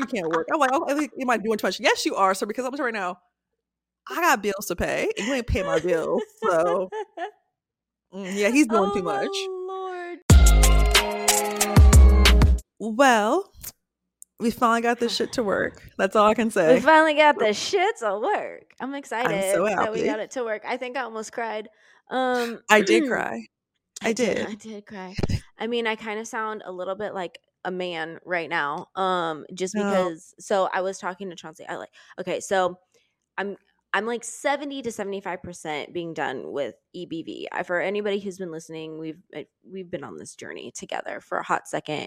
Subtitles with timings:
[0.00, 0.48] you can't work.
[0.52, 1.78] I'm like, oh, am I doing too much?
[1.78, 2.46] Yes, you are, sir.
[2.46, 3.18] Because I'm right now.
[4.08, 6.22] I got bills to pay, and you ain't pay my bills.
[6.42, 6.88] So,
[8.14, 9.28] mm, yeah, he's doing oh, too much.
[9.68, 10.18] Lord.
[12.80, 13.52] Well,
[14.40, 15.82] we finally got this shit to work.
[15.98, 16.74] That's all I can say.
[16.74, 18.72] We finally got the shit to work.
[18.80, 20.62] I'm excited so that we got it to work.
[20.66, 21.68] I think I almost cried.
[22.10, 23.46] Um, I did cry.
[24.02, 24.46] I did.
[24.46, 24.58] I did.
[24.60, 25.14] did cry.
[25.58, 28.88] I mean, I kind of sound a little bit like a man right now.
[28.96, 29.76] Um, just No.
[29.76, 30.34] because.
[30.40, 31.66] So I was talking to Chauncey.
[31.68, 31.90] I like.
[32.18, 32.78] Okay, so
[33.38, 33.56] I'm
[33.92, 37.46] I'm like seventy to seventy five percent being done with EBV.
[37.66, 41.42] For anybody who's been listening, we've uh, we've been on this journey together for a
[41.42, 42.06] hot second.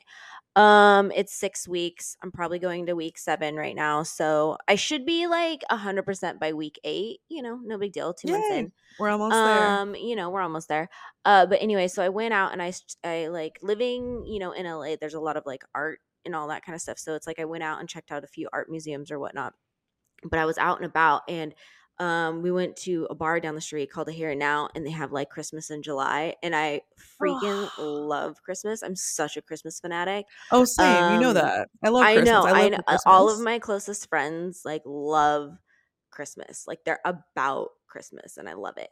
[0.55, 2.15] Um, it's six weeks.
[2.23, 6.39] I'm probably going to week seven right now, so I should be like hundred percent
[6.39, 7.19] by week eight.
[7.27, 8.13] You know, no big deal.
[8.13, 9.67] Two months in We're almost there.
[9.67, 10.89] um you know we're almost there
[11.25, 12.71] uh but anyway so i went out and i
[13.03, 16.47] i like living you know in la there's a lot of like art and all
[16.49, 18.47] that kind of stuff so it's like i went out and checked out a few
[18.53, 19.53] art museums or whatnot
[20.29, 21.53] but i was out and about and
[21.99, 24.85] um we went to a bar down the street called the here and now and
[24.85, 26.81] they have like christmas in july and i
[27.21, 31.13] freaking love christmas i'm such a christmas fanatic Oh, same.
[31.13, 31.67] you know um, that.
[31.83, 32.29] I love I Christmas.
[32.29, 32.77] know, I, I know.
[32.77, 35.57] the uh, All of my closest friends like love
[36.11, 36.65] Christmas.
[36.67, 38.89] Like they're about Christmas, and I love it.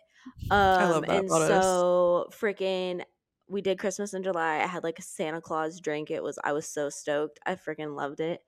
[0.50, 3.04] Um, love that and so freaking,
[3.48, 4.58] we did Christmas in July.
[4.58, 6.12] I had like a Santa Claus drink.
[6.12, 7.40] It was I was so stoked.
[7.46, 8.42] I freaking loved it.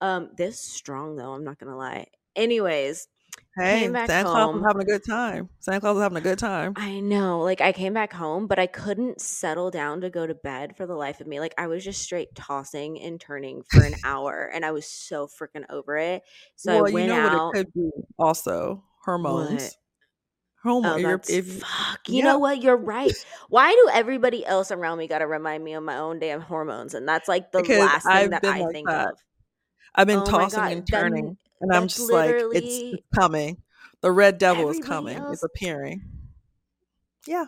[0.00, 1.32] Um, this strong though.
[1.32, 2.06] I'm not gonna lie.
[2.36, 3.08] Anyways,
[3.56, 4.54] Hey, came back Santa Claus home.
[4.54, 5.48] was having a good time.
[5.60, 6.78] Santa Claus was having a good time.
[6.78, 7.40] I know.
[7.40, 10.86] Like I came back home, but I couldn't settle down to go to bed for
[10.86, 11.40] the life of me.
[11.40, 15.26] Like I was just straight tossing and turning for an hour, and I was so
[15.26, 16.22] freaking over it.
[16.56, 17.32] So well, I you went know out.
[17.54, 19.62] what it could be also hormones.
[19.62, 19.76] What?
[20.62, 21.04] Hormone.
[21.06, 22.08] Oh, if, fuck.
[22.08, 22.24] You yeah.
[22.24, 22.60] know what?
[22.60, 23.12] You're right.
[23.48, 26.94] Why do everybody else around me got to remind me of my own damn hormones?
[26.94, 29.08] And that's like the Because last thing I've that I like think that.
[29.10, 29.18] of.
[29.94, 33.62] I've been Oh tossing and turning, and I'm just like, it's, it's coming.
[34.02, 35.16] The red devil is coming.
[35.16, 36.02] else- It's appearing.
[37.26, 37.46] Yeah.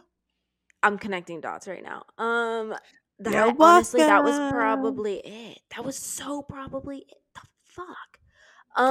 [0.83, 2.05] I'm connecting dots right now.
[2.19, 2.75] Um,
[3.21, 5.61] that honestly, that was probably it.
[5.75, 7.17] That was so probably it.
[7.35, 8.18] The fuck.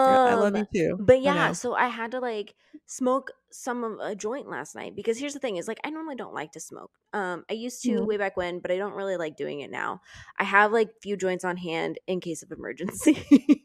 [0.05, 0.99] Yeah, I love Um, you too.
[0.99, 2.55] But yeah, so I had to like
[2.85, 6.15] smoke some of a joint last night because here's the thing is like I normally
[6.15, 6.91] don't like to smoke.
[7.13, 8.05] Um I used to Mhm.
[8.05, 10.01] way back when, but I don't really like doing it now.
[10.39, 13.17] I have like few joints on hand in case of emergency.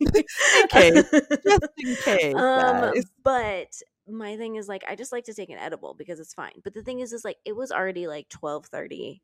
[0.65, 1.05] okay.
[1.45, 2.37] just in case.
[2.37, 3.05] um guys.
[3.23, 3.75] but
[4.09, 6.61] my thing is like I just like to take an edible because it's fine.
[6.65, 9.23] But the thing is is like it was already like 12:30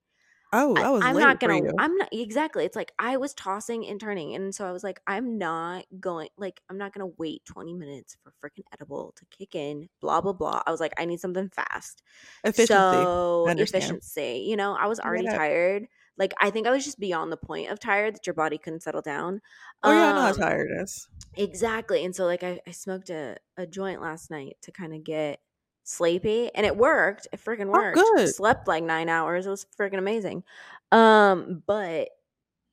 [0.53, 1.61] Oh, that was I, am not gonna.
[1.79, 2.65] I'm not exactly.
[2.65, 6.29] It's like I was tossing and turning, and so I was like, I'm not going.
[6.39, 9.89] Like, I'm not gonna wait 20 minutes for freaking edible to kick in.
[10.01, 10.63] Blah blah blah.
[10.67, 12.03] I was like, I need something fast.
[12.45, 13.15] Efficiency.
[13.47, 14.45] So efficiency.
[14.49, 15.37] You know, I was already Yeah.
[15.37, 15.87] tired.
[16.17, 18.83] Like, I think I was just beyond the point of tired that your body couldn't
[18.83, 19.41] settle down.
[19.83, 21.09] oh yeah, I know how Um, tired it is.
[21.37, 22.05] Exactly.
[22.05, 25.41] And so like I, I smoked a, a joint last night to kind of get
[25.89, 27.27] sleepy and it worked.
[27.33, 27.97] It freaking Oh, worked.
[27.97, 28.29] good.
[28.29, 29.47] Slept like nine hours.
[29.47, 30.45] It was freaking amazing.
[30.93, 32.11] Um, but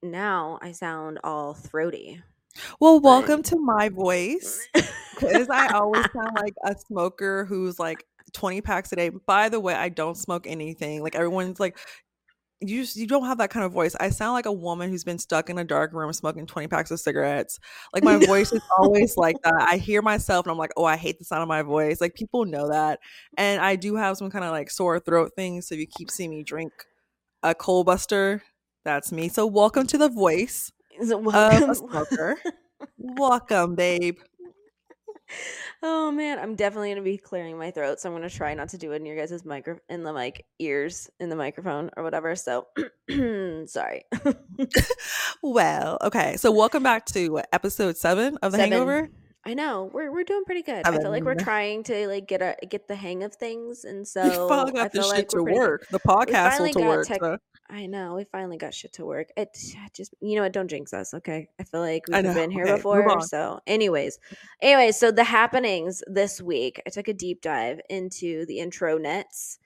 [0.04, 2.22] now I sound all throaty.
[2.80, 4.68] Well, but- welcome to my voice.
[4.74, 9.10] Because I always sound like a smoker who's like 20 packs a day.
[9.10, 11.02] By the way, I don't smoke anything.
[11.02, 11.78] Like everyone's like,
[12.62, 13.96] you just you don't have that kind of voice.
[14.00, 16.92] I sound like a woman who's been stuck in a dark room smoking 20 packs
[16.92, 17.60] of cigarettes.
[17.94, 19.68] Like my voice is always like that.
[19.70, 22.00] I hear myself and I'm like, oh, I hate the sound of my voice.
[22.00, 23.00] Like people know that.
[23.38, 25.62] And I do have some kind of like sore throat thing.
[25.62, 26.72] So if you keep seeing me drink
[27.44, 28.42] a cold buster,
[28.84, 29.30] that's me.
[29.30, 30.72] So welcome to the voice
[31.04, 31.70] So of welcome.
[31.70, 32.38] a smoker.
[32.98, 34.18] welcome, babe.
[35.84, 38.78] oh man, I'm definitely gonna be clearing my throat, so I'm gonna try not to
[38.78, 42.36] do it in your guys' micro in the mic ears in the microphone or whatever.
[42.36, 42.68] So
[43.68, 44.04] sorry.
[45.42, 46.38] Well, okay.
[46.38, 48.72] So welcome back to what, episode seven of The Seven.
[48.72, 49.10] Hangover.
[49.46, 50.82] I know we're we're doing pretty good.
[50.86, 54.00] I feel like we're trying to like get a get the hang of things, and
[54.00, 55.68] we so finally I got this shit like to we're pretty good.
[55.68, 55.88] work.
[55.90, 57.08] The podcast finally will to work.
[57.08, 59.30] tech- so- I know we finally got shit to work.
[59.36, 59.58] It
[59.94, 60.52] just you know what?
[60.52, 61.48] Don't jinx us, okay?
[61.60, 62.34] I feel like we've know.
[62.34, 63.22] been here Okay, before.
[63.22, 64.20] So, anyways,
[64.62, 66.80] anyways, so the happenings this week.
[66.86, 69.58] I took a deep dive into the intro nets.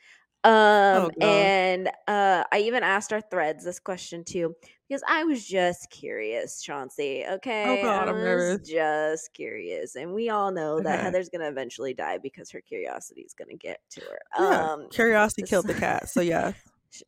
[0.43, 4.55] Um Oh, and uh I even asked our threads this question too
[4.87, 7.25] because I was just curious, Chauncey.
[7.29, 7.65] Okay.
[7.65, 8.67] Oh, God, I I'm nervous.
[8.67, 9.95] just curious.
[9.95, 11.03] And we all know that Okay.
[11.03, 14.19] Heather's gonna eventually die because her curiosity is gonna get to her.
[14.39, 16.07] Yeah, Um curiosity killed the cat.
[16.09, 16.53] So yeah,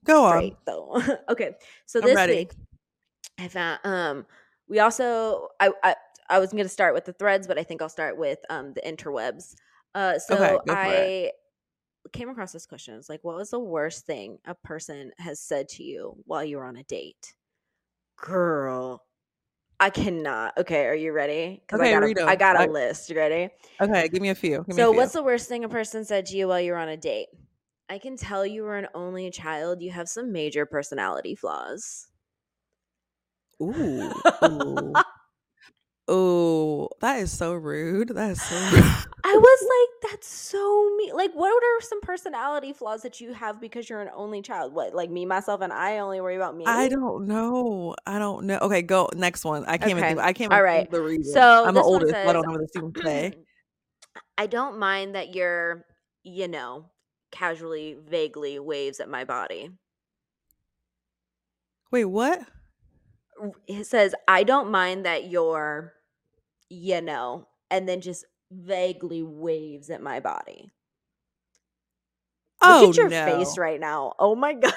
[0.05, 0.55] Go on.
[0.65, 1.01] though.
[1.29, 1.55] okay,
[1.85, 2.51] so this week
[3.39, 4.25] I found um
[4.67, 5.95] we also I I,
[6.29, 8.73] I was going to start with the threads, but I think I'll start with um
[8.73, 9.55] the interwebs.
[9.95, 11.31] Uh, so Okay, I.
[12.11, 12.95] came across this question.
[12.95, 16.57] It's like, what was the worst thing a person has said to you while you
[16.57, 17.33] were on a date?
[18.17, 19.03] Girl,
[19.79, 20.57] I cannot.
[20.57, 21.61] Okay, are you ready?
[21.65, 22.25] Because Okay, I got a.
[22.27, 23.09] I got a I- list.
[23.09, 23.49] You ready?
[23.79, 24.57] Okay, give me a few.
[24.59, 24.97] Give me a So, few.
[24.97, 27.29] what's the worst thing a person said to you while you were on a date?
[27.89, 29.81] I can tell you were an only child.
[29.81, 32.07] You have some major personality flaws.
[33.61, 34.11] Ooh.
[34.43, 34.93] Ooh.
[36.11, 38.09] Ooh, that is so rude.
[38.09, 39.05] That is so rude.
[39.23, 39.59] I was
[40.01, 41.13] like, that's so me.
[41.13, 44.73] Like, what are some personality flaws that you have because you're an only child?
[44.73, 46.65] What, like me, myself, and I only worry about me?
[46.65, 47.95] I don't know.
[48.05, 48.57] I don't know.
[48.61, 49.63] Okay, go next one.
[49.65, 50.07] I can't even Okay.
[50.09, 50.19] think.
[50.19, 50.51] I can't.
[50.51, 50.83] All Even right.
[50.83, 51.33] think the reason.
[51.33, 52.13] So I'm the this one oldest.
[52.23, 53.33] so I don't know what this even say.
[54.37, 55.85] I don't mind that you're,
[56.23, 56.85] you know,
[57.31, 59.71] casually, vaguely waves at my body.
[61.91, 62.41] Wait, what?
[63.67, 65.93] It says, I don't mind that you're,
[66.71, 70.71] you know, and then just vaguely waves at my body.
[72.61, 73.25] Oh Look at your no.
[73.25, 74.13] face right now.
[74.19, 74.73] Oh my God.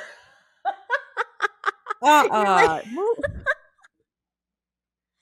[2.02, 2.84] Uh You're uh like-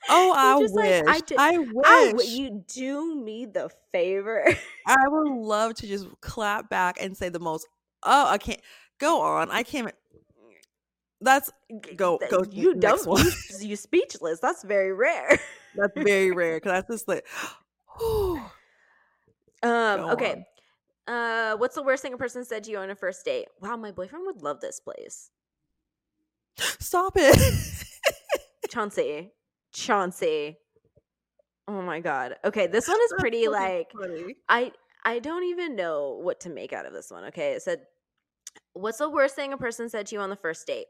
[0.08, 1.04] Oh, I just like, wish.
[1.06, 1.54] I did- I
[1.84, 2.26] I wish.
[2.26, 4.44] w- you do me the favor.
[4.86, 7.66] I would love to just clap back and say the most.
[8.02, 8.60] Oh, I can't.
[8.98, 9.50] Go on.
[9.50, 9.92] I can't.
[11.22, 11.50] That's
[11.96, 13.06] Go- go You don't.
[13.06, 13.24] one.
[13.60, 14.40] You, speechless.
[14.40, 15.38] That's very rare.
[15.76, 17.26] that's very rare because that's just like.
[18.00, 18.40] Um.
[19.62, 20.44] Go okay.
[21.06, 23.48] Uh, what's the worst thing a person said to you on a first date?
[23.60, 25.30] Wow, my boyfriend would love this place.
[26.56, 27.38] Stop it.
[28.70, 29.32] Chauncey.
[29.72, 30.58] Chauncey.
[31.68, 32.36] Oh my god.
[32.44, 34.36] Okay, this one is pretty like funny.
[34.48, 34.72] I
[35.04, 37.24] I don't even know what to make out of this one.
[37.24, 37.80] Okay, it said,
[38.72, 40.86] "What's the worst thing a person said to you on the first date?"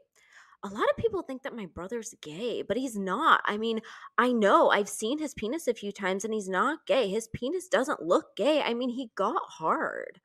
[0.65, 3.41] A lot of people think that my brother's gay, but he's not.
[3.45, 3.81] I mean,
[4.17, 7.09] I know I've seen his penis a few times, and he's not gay.
[7.09, 8.61] His penis doesn't look gay.
[8.61, 10.21] I mean, he got hard.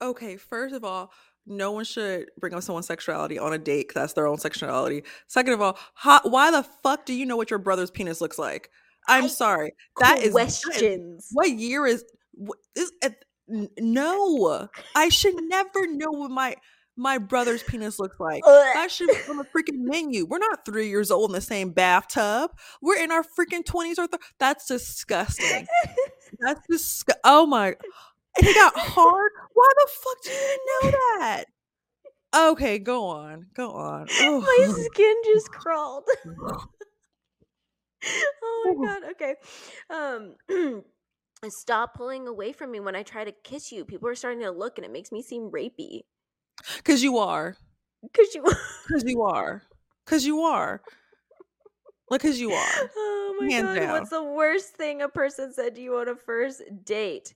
[0.00, 1.12] Okay, first of all,
[1.46, 5.04] no one should bring up someone's sexuality on a date 'cause that's their own sexuality.
[5.26, 8.38] Second of all, how, why the fuck do you know what your brother's penis looks
[8.38, 8.70] like?
[9.08, 9.72] I'm I- sorry.
[10.00, 11.28] That is, that is questions.
[11.32, 13.24] what year is what is it?
[13.52, 16.56] Eh, no, I should never know what my
[16.96, 18.42] my brother's penis looks like.
[18.44, 20.24] That should be on the freaking menu.
[20.26, 22.50] We're not three years old in the same bathtub.
[22.80, 25.66] We're in our freaking twenties or th- that's disgusting.
[26.40, 27.68] That's disg- Oh my!
[27.68, 29.30] And he got hard.
[29.54, 30.90] Why the fuck do you even know
[31.20, 31.44] that?
[32.34, 34.06] Okay, go on, go on.
[34.20, 34.72] my Oh.
[34.92, 36.04] skin just crawled.
[38.42, 39.02] oh my god.
[39.12, 39.34] Okay.
[39.90, 40.82] Um
[41.50, 43.84] stop pulling away from me when I try to kiss you.
[43.84, 46.00] People are starting to look and it makes me seem rapey.
[46.84, 47.56] Cause you are.
[48.14, 48.44] Cause you
[48.88, 49.62] Cause you are.
[50.06, 50.80] Cause you are.
[52.08, 52.90] Like, cause you are.
[52.96, 53.80] Oh my Hands god.
[53.80, 53.90] down.
[53.92, 57.34] What's the worst thing a person said to you on a first date?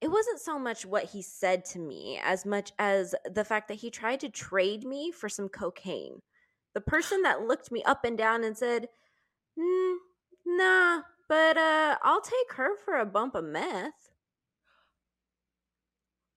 [0.00, 3.74] It wasn't so much what he said to me as much as the fact that
[3.74, 6.22] he tried to trade me for some cocaine.
[6.74, 8.88] The person that looked me up and down and said,
[9.58, 9.96] mm,
[10.46, 14.12] "Nah, but uh, I'll take her for a bump of meth."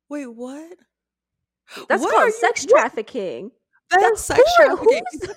[0.10, 0.78] Wait, what?
[1.90, 2.80] That's What called you- sex what?
[2.80, 3.52] trafficking.
[3.90, 5.04] That's That- sex trafficking.
[5.12, 5.36] who's-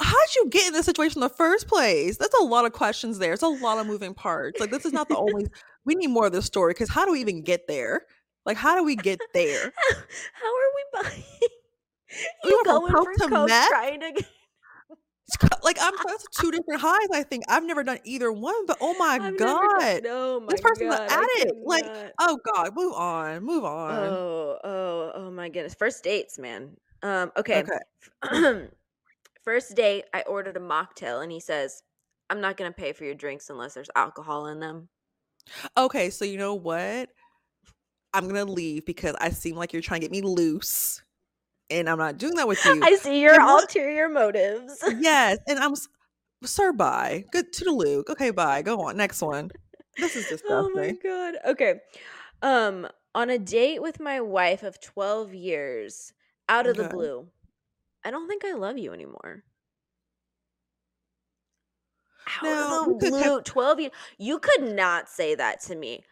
[0.00, 2.16] How'd you get in this situation in the first place?
[2.18, 3.32] That's a lot of questions there.
[3.32, 4.60] It's a lot of moving parts.
[4.60, 5.46] Like, this is not the only.
[5.84, 8.02] We need more of this story because how do we even get there?
[8.44, 9.72] Like, how do we get there?
[10.34, 11.24] How are we buying?
[12.44, 13.68] We You from going coke for to coke, meth?
[13.70, 14.12] trying to?
[14.12, 14.28] Co-
[15.62, 17.08] like I'm that's two different highs.
[17.12, 19.78] I think I've never done either one, but oh my I've god!
[19.78, 21.84] done- no, my This person's an God, I addict, like.
[22.20, 23.94] Oh god, move on, move on.
[24.08, 25.74] Oh, oh, oh my goodness.
[25.74, 26.76] First dates, man.
[27.02, 27.62] Um, okay.
[28.22, 28.68] Okay.
[29.44, 31.82] First date, I ordered a mocktail and he says,
[32.30, 34.88] I'm not gonna pay for your drinks unless there's alcohol in them.
[35.76, 37.08] Okay, so you know what?
[38.12, 41.02] I'm gonna leave because I seem like you're trying to get me loose,
[41.70, 42.80] and I'm not doing that with you.
[42.82, 44.82] I see your And what- ulterior motives.
[44.98, 45.74] yes, and I'm,
[46.44, 46.72] sir.
[46.72, 47.24] Bye.
[47.32, 48.10] Good to the Luke.
[48.10, 48.62] Okay, bye.
[48.62, 48.96] Go on.
[48.96, 49.50] Next one.
[49.96, 51.34] This is just oh my god.
[51.46, 51.80] Okay.
[52.42, 56.12] Um, on a date with my wife of 12 years,
[56.48, 57.26] out of the blue,
[58.04, 59.42] I don't think I love you anymore.
[62.36, 63.92] Out Now, of the blue, 12 years.
[64.18, 66.04] You could not say that to me.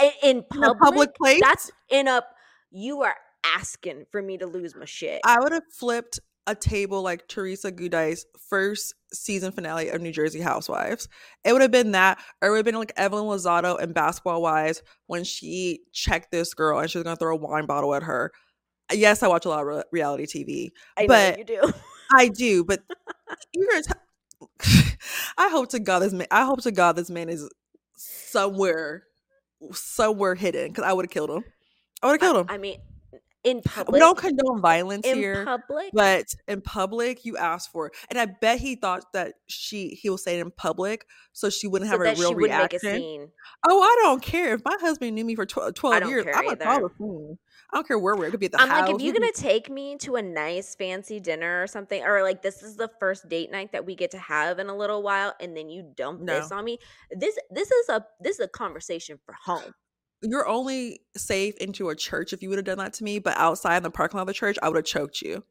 [0.00, 0.42] In In a
[0.74, 2.22] public, public place, that's in a
[2.70, 5.20] you are asking for me to lose my shit.
[5.24, 10.40] I would have flipped a table like Teresa Giudice's first season finale of New Jersey
[10.40, 11.08] Housewives.
[11.44, 14.42] It would have been that, or it would have been like Evelyn Lozado in Basketball
[14.42, 18.02] Wives when she checked this girl and she was gonna throw a wine bottle at
[18.02, 18.32] her.
[18.92, 20.70] Yes, I watch a lot of re- reality TV.
[20.96, 21.72] I know but- you do.
[22.14, 22.80] I do, but
[23.54, 23.82] you're gonna.
[24.60, 24.96] T-
[25.38, 26.26] I hope to God this man.
[26.30, 27.48] I hope to God this man is
[27.96, 29.04] somewhere,
[29.72, 31.44] somewhere hidden because I would have killed him.
[32.02, 32.46] I would have killed him.
[32.54, 32.78] I mean,
[33.44, 33.92] in public.
[33.92, 35.90] We don't condone violence in here, public.
[35.92, 37.94] but in public, you ask for it.
[38.08, 41.66] And I bet he thought that she he will say it in public so she
[41.66, 42.94] wouldn't so have a real she wouldn't make a reaction.
[42.94, 43.28] scene.
[43.66, 44.54] Oh, I don't care.
[44.54, 46.66] If my husband knew me for 12, 12 years, I'm call either.
[47.72, 48.26] I don't care where we're.
[48.26, 48.88] It could be at the I'm house.
[48.88, 52.42] like, if you're gonna take me to a nice fancy dinner or something, or like
[52.42, 55.34] this is the first date night that we get to have in a little while,
[55.40, 56.78] and then you dump this on me,
[57.10, 59.72] this this is a this is a conversation for home.
[60.22, 63.36] You're only safe into a church if you would have done that to me, but
[63.36, 65.44] outside in the parking lot of the church, I would have choked you.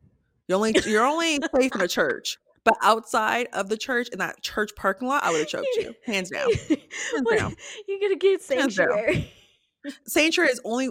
[0.47, 2.37] You're only you're only safe in a church.
[2.63, 5.95] But outside of the church in that church parking lot, I would have choked you.
[6.05, 6.49] Hands down.
[7.23, 7.55] What- down.
[7.87, 9.31] You're gonna get sanctuary.
[10.07, 10.89] Sanctuary is only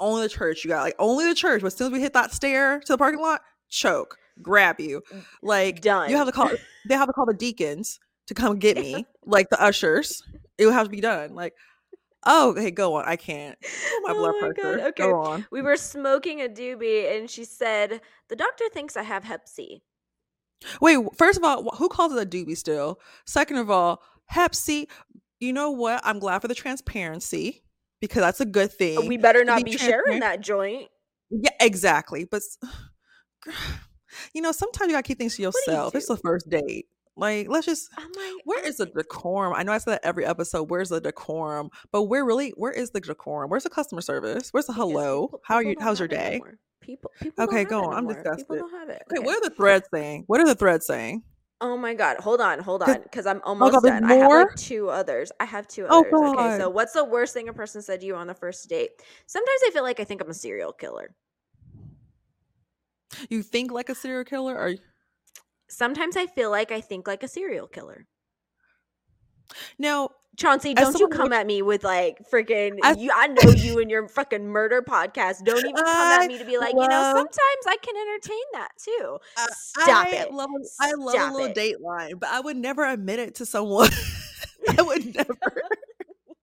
[0.00, 0.82] only the church you got.
[0.82, 1.62] Like only the church.
[1.62, 5.02] But as soon as we hit that stair to the parking lot, choke, grab you.
[5.10, 6.10] Mm, like Done.
[6.10, 6.50] you have to call
[6.86, 10.22] they have to call the deacons to come get me, like the ushers.
[10.58, 11.34] It would have to be done.
[11.34, 11.54] Like,
[12.28, 13.04] oh, hey, go on.
[13.06, 13.58] I can't.
[13.90, 14.88] Oh, my Oh blood my God, pressure.
[14.88, 15.02] okay.
[15.04, 15.46] Go on.
[15.50, 19.82] We were smoking a doobie, and she said the doctor thinks I have Hep C.
[20.80, 23.00] Wait, first of all, who calls it a doobie still?
[23.26, 24.88] Second of all, Hep C.
[25.40, 26.00] You know what?
[26.04, 27.62] I'm glad for the transparency
[28.00, 29.06] because that's a good thing.
[29.06, 30.88] We better not be be sharing that joint.
[31.30, 32.24] yeah, exactly.
[32.24, 32.42] But
[34.34, 35.94] you know, sometimes you gotta keep things to yourself.
[35.94, 36.86] It's the first date.
[37.18, 37.90] Like, let's just.
[37.98, 39.52] Like, Where the decorum?
[39.56, 40.70] I know I said that every episode.
[40.70, 41.70] Where's the decorum?
[41.92, 42.50] But where really?
[42.56, 43.50] Where is the decorum?
[43.50, 44.50] Where's the customer service?
[44.52, 45.26] Where's the hello?
[45.26, 45.74] people- How are you?
[45.80, 46.40] How's your day?
[46.80, 47.94] People, people Okay, go on.
[47.94, 48.48] I'm disgusted.
[48.48, 49.02] People don't have it.
[49.10, 49.26] Okay, Okay.
[49.26, 50.24] what are the threads saying?
[50.26, 51.22] What are the threads saying?
[51.60, 54.10] Oh my god, hold on, hold on, because I'm oh almost God, there's done.
[54.10, 55.32] I have like two others.
[55.40, 56.12] I have two Oh, others.
[56.38, 58.90] Okay, so what's the worst thing a person said to you on the first date?
[59.26, 61.14] Sometimes I feel like I think I'm a serial killer.
[63.28, 64.74] You think like a serial killer, or
[65.68, 68.06] Sometimes I feel like I think like a serial killer.
[69.78, 70.10] now?
[70.36, 73.90] Chauncey, don't you come at me with like freaking As- you I know you and
[73.90, 75.42] your fucking murder podcast.
[75.42, 78.44] Don't even come I at me to be like, you know, sometimes I can entertain
[78.52, 79.18] that too.
[79.50, 80.32] Stop I it.
[80.32, 80.48] Love,
[80.80, 81.56] I love Stop a little it.
[81.56, 83.90] Dateline, but I would never admit it to someone.
[84.78, 85.62] I would never.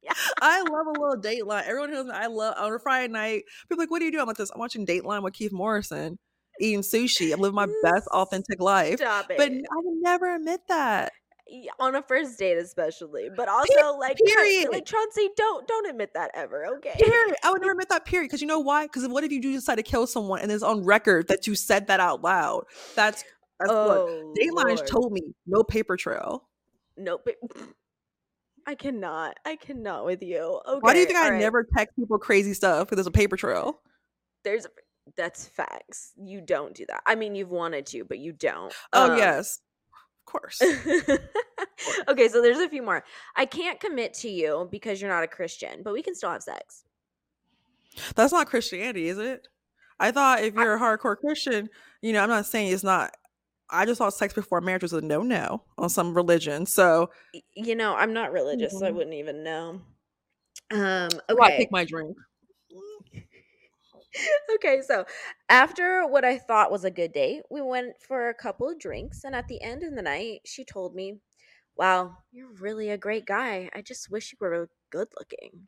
[0.01, 0.11] Yeah.
[0.41, 1.63] I love a little Dateline.
[1.63, 2.11] Everyone knows me.
[2.11, 3.43] I love on a Friday night.
[3.69, 4.51] People are like, "What do you do?" I'm like, "This.
[4.51, 6.19] I'm watching Dateline with Keith Morrison,
[6.59, 7.33] eating sushi.
[7.33, 9.37] I'm living my best authentic life." Stop it.
[9.37, 11.11] But I would never admit that.
[11.79, 14.67] On a first date especially but also like period.
[14.71, 17.35] like chauncey don't don't admit that ever okay Period.
[17.43, 18.03] I would never admit that.
[18.03, 18.29] Period.
[18.29, 18.85] Because you know why?
[18.87, 21.53] Because what if you do decide to kill someone and it's on record that you
[21.53, 22.65] said that out loud?
[22.95, 23.23] That's
[23.59, 24.87] that's what oh Dateline Lord.
[24.87, 25.21] told me.
[25.45, 26.47] No paper trail.
[26.97, 27.27] nope
[28.67, 31.39] i cannot i cannot with you okay Why do you think I right.
[31.39, 32.87] never text people crazy stuff?
[32.87, 33.79] Because there's a paper trail.
[34.43, 34.65] there's
[35.17, 39.05] that's facts you don't do that i mean you've wanted to but you don't Oh
[39.05, 39.59] Um, yes,
[40.27, 40.61] of course.
[42.07, 43.03] okay so there's a few more
[43.35, 46.41] i can't commit to you because you're not a christian but we can still have
[46.43, 46.83] sex
[48.15, 49.47] That's not Christianity, is it?
[49.99, 51.69] I thought if you're a hardcore Christian,
[52.01, 53.15] you know, I'm not saying it's not.
[53.69, 56.65] I just thought sex before marriage was a no no on some religion.
[56.65, 57.09] So
[57.55, 58.95] you know i'm not religious so i Mhm.
[58.95, 59.81] wouldn't even know
[60.71, 61.43] um okay.
[61.43, 62.15] I okay take my drink.
[64.55, 65.05] okay, so
[65.49, 69.23] after what I thought was a good date, we went for a couple of drinks,
[69.23, 71.19] and at the end of the night, she told me,
[71.75, 73.69] "Wow, you're really a great guy.
[73.73, 75.67] I just wish you were good looking."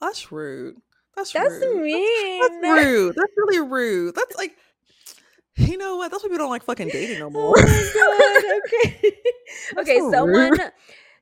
[0.00, 0.76] That's rude.
[1.16, 1.44] That's, rude.
[1.44, 1.82] That's rude.
[1.82, 2.40] mean.
[2.40, 3.14] That's, that's rude.
[3.16, 4.14] That's really rude.
[4.14, 4.56] That's like,
[5.56, 6.10] you know what?
[6.10, 7.54] That's why people don't like fucking dating no more.
[7.56, 8.40] Oh my god.
[8.64, 9.12] Okay.
[9.78, 10.60] Okay, so someone rude.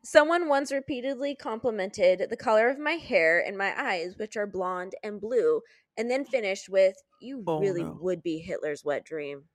[0.05, 4.95] Someone once repeatedly complimented the color of my hair and my eyes, which are blonde
[5.03, 5.63] and blue,
[5.97, 7.99] and then finished with, "You Oh, really no.
[8.01, 9.49] would be Hitler's wet dream."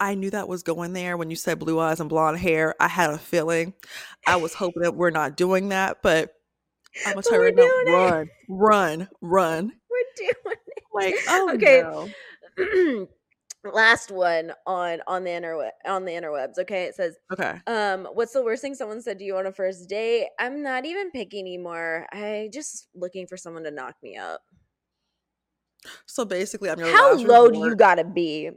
[0.00, 2.74] I knew that was going there when you said blue eyes and blonde hair.
[2.80, 3.74] I had a feeling.
[4.26, 6.34] I was hoping that we're not doing that, but
[7.04, 9.72] I'm gonna tell you right now, run, run, run.
[9.90, 10.84] We're doing it.
[10.92, 11.80] Like, oh Okay.
[12.56, 13.08] no.
[13.64, 17.58] last one on on the interweb on the interwebs okay it says Okay.
[17.66, 20.86] um what's the worst thing someone said to you on a first date i'm not
[20.86, 24.40] even picky anymore i just looking for someone to knock me up
[26.06, 27.30] So basically, I'm your last resort.
[27.30, 28.50] how low do you gotta be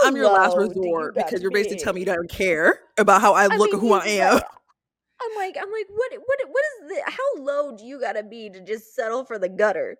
[0.00, 1.82] How I'm your last do you resort because you're basically be?
[1.82, 4.40] telling me you don't care about how I look mean, or who I am.
[5.22, 8.50] i'm like i'm like what what what is the how low do you gotta be
[8.50, 9.96] to just settle for the gutter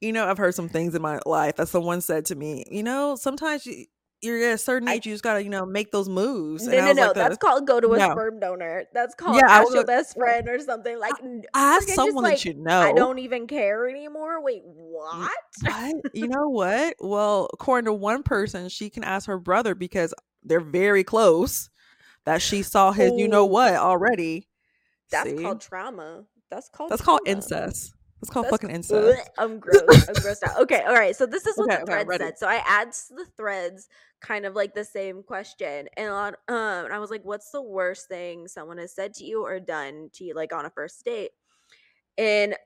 [0.00, 2.64] You know, I've heard some things in my life that someone said to me.
[2.70, 3.84] You know, sometimes you,
[4.22, 6.66] you're at a certain I- age, you just gotta, you know, make those moves.
[6.66, 8.10] no And I no no like, that's called go to a No.
[8.10, 11.88] sperm donor that's called Yeah, ask was your best friend or something like n- ask
[11.88, 12.80] someone like, that you know.
[12.80, 14.42] I don't even care anymore.
[14.42, 15.30] Wait, what?
[15.62, 15.94] What?
[16.14, 16.96] You know what?
[16.98, 21.68] Well, according to one person, she can ask her brother because they're very close.
[22.26, 23.46] That she saw his, you know oh.
[23.46, 24.46] what, already.
[25.10, 25.42] That's See?
[25.42, 26.24] called trauma.
[26.50, 27.94] That's called That's called incest.
[28.22, 29.30] It's called That's fucking incest.
[29.38, 30.02] I'm gross.
[30.08, 30.60] I'm grossed out.
[30.62, 31.14] Okay, all right.
[31.14, 32.12] So this is what Okay, the thread ready.
[32.12, 32.38] said.
[32.38, 33.88] So I add to the threads
[34.20, 37.62] kind of like the same question, and a lot, um, I was like, "What's the
[37.62, 41.04] worst thing someone has said to you or done to you, like on a first
[41.04, 41.32] date?"
[42.18, 42.56] And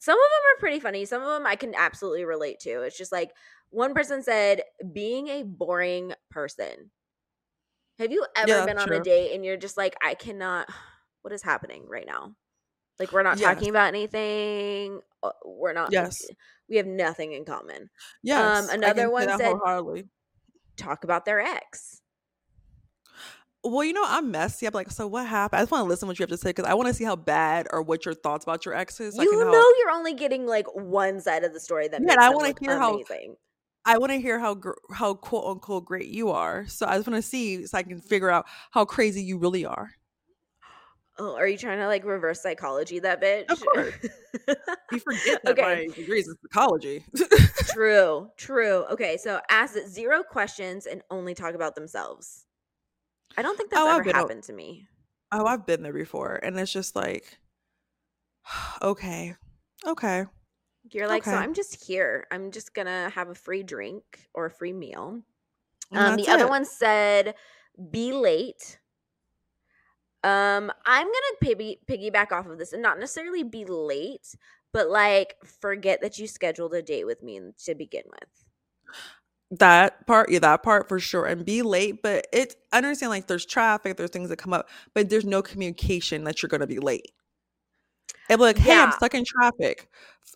[0.00, 1.04] some of them are pretty funny.
[1.06, 2.82] Some of them I can absolutely relate to.
[2.82, 3.32] It's just like
[3.70, 4.62] one person said,
[4.92, 6.92] "Being a boring person."
[7.98, 10.68] Have you ever Yeah, been on a date and you're just like, "I cannot."
[11.22, 12.34] What is happening right now?
[12.98, 13.54] Like we're not Yes.
[13.54, 15.00] talking about anything.
[15.22, 15.92] uh, We're not.
[15.92, 16.26] Yes.
[16.68, 17.90] We have nothing in common.
[18.22, 18.68] Yes.
[18.70, 20.08] I another one said-.
[20.76, 22.00] Talk about their ex.
[23.64, 24.66] Well, you know, I'm messy.
[24.66, 25.58] I'm like, so what happened?
[25.58, 26.94] I just want to listen to what you have to say because I want to
[26.94, 29.14] see how bad or what your thoughts about your exes.
[29.14, 31.86] so I you can know help- you're only getting like one side of the story
[31.88, 33.36] that Yeah, I wanna look hear how- amazing.
[33.84, 34.60] I want to hear how
[34.94, 36.66] how quote unquote great you are.
[36.68, 39.64] So I just want to see so I can figure out how crazy you really
[39.64, 39.90] are.
[41.18, 43.50] Oh, are you trying to like reverse psychology that bitch?
[43.50, 43.94] Of course.
[44.90, 45.62] You forget that Okay.
[45.62, 47.04] my degrees in psychology.
[47.72, 48.84] true, true.
[48.90, 52.46] Okay, so ask zero questions and only talk about themselves.
[53.36, 54.86] I don't think that's Oh, ever happened to me.
[55.32, 57.38] oh, I've been there before, and it's just like,
[58.82, 59.36] okay,
[59.86, 60.24] okay,
[60.90, 62.26] You're like, so I'm just here.
[62.30, 65.22] I'm just gonna have a free drink or a free meal.
[65.94, 66.50] Um, the other it.
[66.50, 67.34] one said,
[67.90, 68.78] "Be late."
[70.24, 74.34] Um, I'm gonna piggy piggyback off of this and not necessarily be late,
[74.72, 78.44] but like forget that you scheduled a date with me to begin with.
[79.50, 82.02] that part, yeah, that part for sure, and be late.
[82.02, 85.42] But it, I understand like there's traffic, there's things that come up, but there's no
[85.42, 87.12] communication that you're gonna be late.
[88.28, 89.88] And be like, hey, I'm stuck in traffic.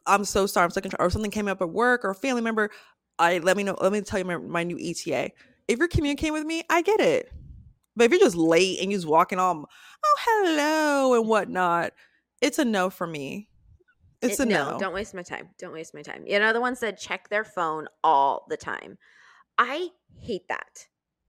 [0.07, 2.15] I'm so sorry, I'm stuck in traffic, or something came up at work or a
[2.15, 2.71] family member.
[3.19, 3.77] I let me know.
[3.81, 5.33] Let me tell you my, my new ETA.
[5.69, 7.33] If you're communicating with me, I get it.
[7.97, 9.65] But if you're just late and you're just walking on,
[10.05, 11.31] oh hello and mm-hmm.
[11.31, 11.93] whatnot,
[12.41, 13.49] it's a no for me.
[14.23, 14.79] It's It- a no, no.
[14.79, 15.49] don't waste my time.
[15.59, 16.25] Don't waste my time.
[16.27, 18.99] You know, the one said check their phone all the time.
[19.59, 19.89] I
[20.21, 20.87] hate that.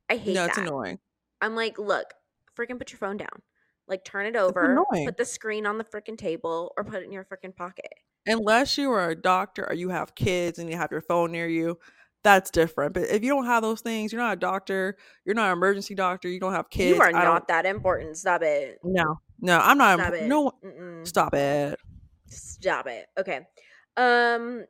[0.10, 0.50] I hate no, that.
[0.50, 1.00] it's annoying.
[1.42, 2.14] I'm like, look,
[2.58, 3.42] freaking put your phone down.
[3.88, 7.14] Like turn it over, put the screen on the freaking table, or put it in
[7.14, 7.94] your freaking pocket.
[8.26, 11.48] Unless you are a doctor or you have kids and you have your phone near
[11.48, 11.80] you,
[12.28, 12.94] that's different.
[12.94, 15.96] But if you don't have those things, you're not a doctor, you're not an emergency
[15.96, 16.98] doctor, you don't have kids.
[16.98, 18.18] you are not that important.
[18.18, 18.80] Stop it.
[18.84, 19.98] No, no, I'm not.
[20.00, 20.28] Stop it.
[20.28, 21.08] No, Mm-mm.
[21.08, 21.80] stop it.
[22.28, 23.06] Stop it.
[23.18, 23.48] Okay.
[23.96, 24.66] Um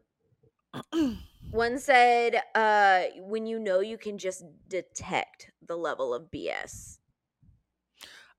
[1.51, 6.99] one said uh when you know you can just detect the level of BS.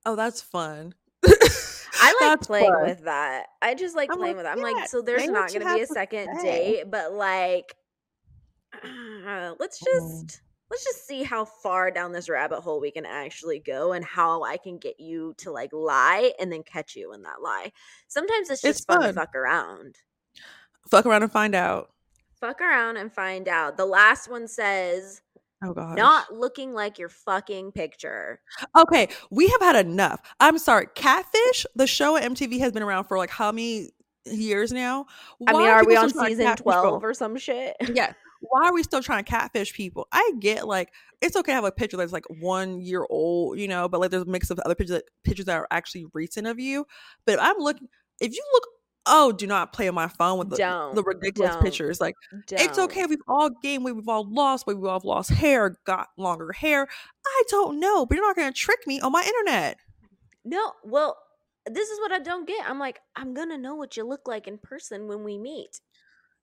[0.07, 0.95] Oh, that's fun.
[1.25, 2.83] I like That's playing fun.
[2.85, 3.47] with that.
[3.61, 4.57] I just like I'm playing like, with it.
[4.57, 7.75] I'm yeah, like, so there's not going to be a second date, but like,
[8.85, 9.85] uh, let's Mm.
[9.87, 14.05] just let's just see how far down this rabbit hole we can actually go, and
[14.05, 17.73] how I can get you to like lie and then catch you in that lie.
[18.09, 19.97] Sometimes it's just It's fun, to fuck around,
[20.91, 21.91] Fuck around and find out.
[22.41, 23.77] fuck around and find out.
[23.77, 25.23] The last one says,
[25.65, 25.97] Oh god.
[25.97, 28.41] "Not looking like your fucking picture."
[28.77, 30.21] Okay, we have had enough.
[30.39, 30.87] I'm sorry.
[30.95, 33.91] Catfish, the show at MTV has been around for like how many
[34.25, 35.07] years now?
[35.49, 37.01] I mean, Why are we on still trying to season twelve people?
[37.03, 37.75] or some shit?
[37.93, 38.13] Yeah.
[38.41, 40.07] Why are we still trying to catfish people?
[40.13, 43.69] I get like it's okay to have a picture that's like one year old, you
[43.69, 46.47] know, but like there's a mix of other pictures that pictures that are actually recent
[46.47, 46.87] of you.
[47.27, 47.89] But if I'm looking
[48.21, 48.65] if you look
[49.11, 51.99] oh, do not play on my phone with the, Don't, the ridiculous pictures.
[51.99, 52.15] Like
[52.51, 52.91] it's Don't.
[52.91, 53.07] okay.
[53.07, 53.97] We've all gained weight.
[53.97, 54.77] We've all lost weight.
[54.77, 56.87] We've all lost hair, got longer hair.
[57.27, 59.79] I don't know, but you're not going to trick me on my internet.
[60.45, 61.17] No, well,
[61.67, 62.69] this is what I don't get.
[62.69, 65.81] I'm like, I'm gonna know what you look like in person when we meet.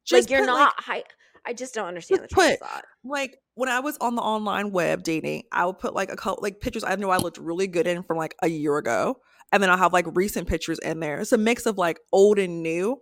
[0.06, 0.76] Just like you're not.
[0.88, 1.04] I
[1.46, 2.86] I just don't understand the just of put- thought.
[3.04, 6.42] like when I was on the online web dating, I would put like a couple
[6.42, 9.18] like pictures I know I looked really good in from like a year ago,
[9.52, 11.20] and then I'll have like recent pictures in there.
[11.20, 13.02] It's a mix of like old and new,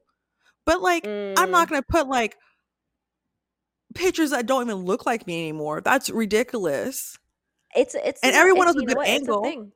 [0.65, 2.35] but like I'm Mm, not gonna put like
[3.95, 5.81] pictures that don't even look like me anymore.
[5.81, 7.17] That's ridiculous.
[7.75, 9.71] It's it's and everyone has a good angle.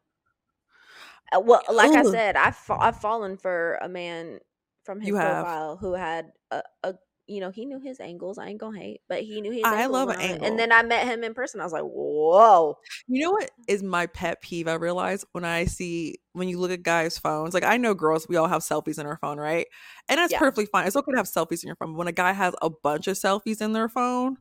[1.35, 4.39] Uh, well, like I said, I've fa- I've fallen for a man
[4.83, 5.45] from his You have.
[5.45, 6.93] profile who had a, a
[7.27, 8.37] you know he knew his angles.
[8.37, 9.63] I ain't gonna hate, but he knew his.
[9.63, 10.47] I angles love and an angle.
[10.47, 11.59] And then I met him in person.
[11.61, 12.77] I was like, whoa.
[13.07, 14.67] You know what is my pet peeve?
[14.67, 18.27] I realize when I see when you look at guys' phones, like I know girls,
[18.27, 19.67] we all have selfies in our phone, right?
[20.09, 20.39] And that's Yeah.
[20.39, 20.87] perfectly fine.
[20.87, 21.93] It's okay to have selfies in your phone.
[21.93, 24.37] But when a guy has a bunch of selfies in their phone,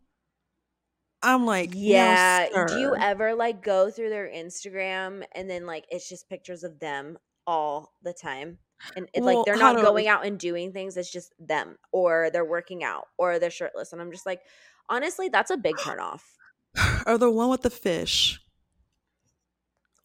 [1.22, 2.48] I'm like, no, Yeah.
[2.66, 6.78] Do you ever like go through their Instagram and then like it's just pictures of
[6.78, 8.58] them all the time?
[8.94, 12.30] And it, Well, like they're not going out and doing things, it's just them or
[12.32, 13.92] they're working out or they're shirtless.
[13.92, 14.40] And I'm just like,
[14.88, 16.36] honestly, that's a big turn off.
[17.06, 18.40] or the one with the fish,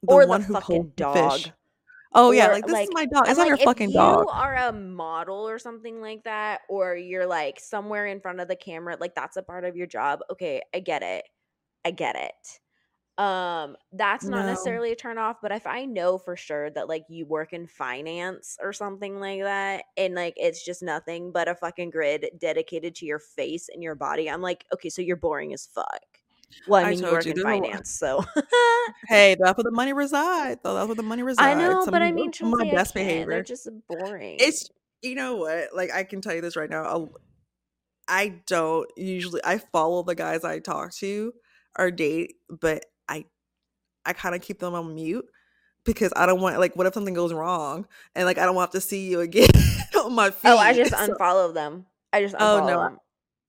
[0.04, 1.32] the Or one the who fucking dog.
[1.42, 1.52] fish.
[2.14, 3.28] Oh yeah, like this like- is my dog.
[3.28, 4.26] It's not like, your fucking if you dog.
[4.32, 8.56] are a model or something like that, or you're like somewhere in front of the
[8.56, 10.20] camera, like that's a part of your job.
[10.30, 11.24] Okay, I get it.
[11.86, 12.60] I get it.
[13.18, 14.52] Um, that's not No.
[14.52, 17.68] necessarily a turn off, but if I know for sure that like you work in
[17.68, 22.96] finance or something like that, and like it's just nothing but a fucking grid dedicated
[22.96, 26.02] to your face and your body, I'm like, okay, so you're boring as fuck.
[26.68, 28.24] Well, I I mean, you work you, in finance, so
[29.08, 30.60] Hey, that's where the money resides.
[30.64, 31.46] Though that's where the money resides.
[31.48, 33.08] I know, Some but I mean, my best can't.
[33.08, 33.44] They're behavior.
[33.44, 34.38] just boring.
[34.40, 34.70] It's
[35.02, 35.70] you know what?
[35.76, 36.84] Like I can tell you this right now.
[36.84, 37.14] I'll-
[38.08, 39.42] I don't usually.
[39.46, 41.34] I follow the guys I talk to
[41.80, 42.86] or date, but
[44.06, 45.26] I I kind of keep them on mute
[45.86, 48.72] because I don't want like what if something goes wrong and like I don't want
[48.74, 49.50] to see you again
[49.98, 50.50] on my feed.
[50.50, 51.86] oh, I just So- unfollow them.
[52.14, 52.98] I just Oh, no, them.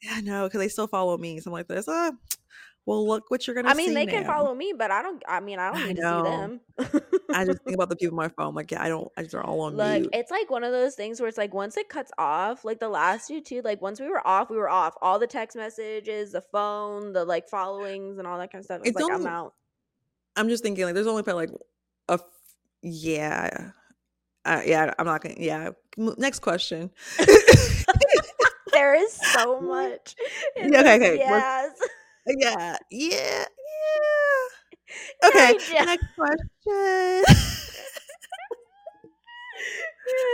[0.02, 1.40] yeah, no, because they still follow me.
[1.40, 1.88] So I'm like this.
[1.88, 2.12] Uh,
[2.86, 3.68] well, look what you're gonna.
[3.68, 5.22] I mean, they can follow me, but I don't.
[5.28, 6.60] I mean, I don't I need to see them.
[7.34, 8.54] I just think about the people on my phone.
[8.54, 9.08] Like, yeah, I don't.
[9.16, 10.10] I just are all on like mute.
[10.14, 12.88] it's like one of those things where it's like once it cuts off, like the
[12.88, 14.94] last two two, like once we were off, we were off.
[15.02, 18.80] All the text messages, the phone, the like followings, and all that kind of stuff.
[18.84, 19.54] It's, It's like I'm out.
[20.36, 21.54] I'm just thinking like there's only probably like
[22.08, 22.22] a f-
[22.82, 23.70] yeah.
[24.44, 25.36] Uh, yeah, I'm not gonna.
[25.38, 26.90] Yeah, next question.
[28.72, 30.14] There is so much.
[30.56, 31.72] Yeah, okay, okay, Yes.
[32.26, 33.46] yeah, yeah, yeah.
[35.28, 35.84] Okay, Yeah.
[35.84, 37.24] next question.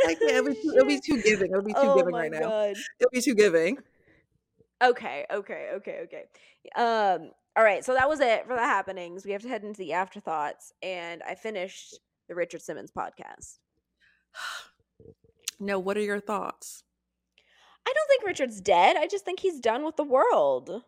[0.06, 0.22] I can't.
[0.30, 1.50] It'll be too, it'll be too giving.
[1.50, 2.72] It'll be too oh giving right now.
[3.00, 3.78] It'll be too giving.
[4.82, 6.24] Okay, okay, okay, okay.
[6.76, 9.25] Um, all right, so that was it for the happenings.
[9.25, 13.59] We have to head into the afterthoughts, and I finished the Richard Simmons podcast.
[15.59, 16.85] No, what are your thoughts?
[17.85, 18.97] I don't think Richard's dead.
[18.97, 20.85] I just think he's done with the world.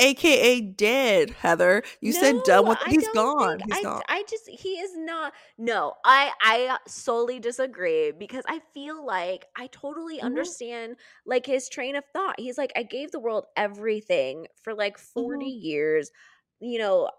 [0.00, 1.82] AKA dead, Heather.
[2.00, 2.78] You said done with.
[2.86, 3.58] He's gone.
[3.58, 4.02] think- He's I, gone.
[4.08, 5.32] I just he is not.
[5.58, 10.24] No, I I solely disagree because I feel like I totally Mhm.
[10.24, 12.40] understand like his train of thought.
[12.40, 15.64] He's like, I gave the world everything for like 40 Mm-hmm.
[15.66, 16.10] years.
[16.60, 17.10] You know,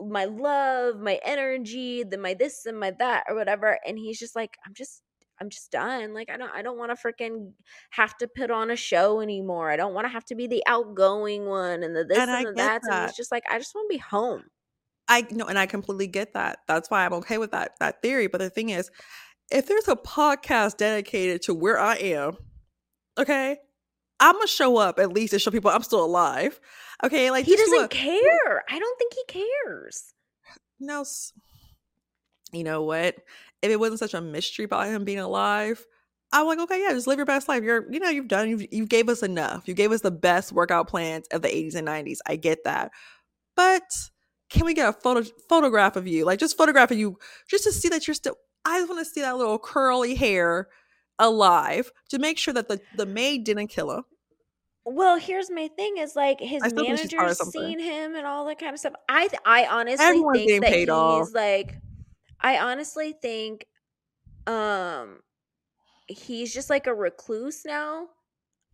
[0.00, 3.78] my love, my energy, the my this and my that or whatever.
[3.86, 5.02] And he's just like, I'm just
[5.40, 6.14] I'm just done.
[6.14, 7.52] Like I don't I don't want to freaking
[7.90, 9.70] have to put on a show anymore.
[9.70, 12.46] I don't want to have to be the outgoing one and the this And and,
[12.46, 12.82] the get that.
[12.84, 13.08] And that.
[13.08, 14.44] he's just like, I just want to be home.
[15.08, 16.60] I know, and I completely get that.
[16.66, 18.26] That's why I'm okay with that that theory.
[18.26, 18.90] But the thing is,
[19.50, 22.36] if there's a podcast dedicated to where I am,
[23.18, 23.58] okay,
[24.18, 26.58] I'm gonna show up at least to show people I'm still alive.
[27.04, 28.64] Okay, like he doesn't a- care.
[28.68, 30.12] I don't think he cares.
[30.80, 31.04] No,
[32.52, 33.16] you know what?
[33.62, 35.84] If it wasn't such a mystery about him being alive,
[36.32, 37.62] I'm like, okay, yeah, just live your best life.
[37.62, 39.66] You're, you know, you've done, you you gave us enough.
[39.66, 42.18] You gave us the best workout plans of the 80s and 90s.
[42.26, 42.90] I get that,
[43.54, 43.82] but
[44.50, 46.24] can we get a photo photograph of you?
[46.24, 48.36] Like, just photograph of you, just to see that you're still.
[48.64, 50.68] I want to see that little curly hair
[51.18, 54.04] alive to make sure that the the maid didn't kill him.
[54.84, 57.78] Well, here's my thing: is like his I still think she's part of manager's seen
[57.80, 58.94] him and all that kind of stuff.
[59.08, 61.34] I th- I honestly Everyone's think that paid he's off.
[61.34, 61.80] like,
[62.40, 63.66] I honestly think,
[64.46, 65.22] um,
[66.08, 68.08] he's just like a recluse now.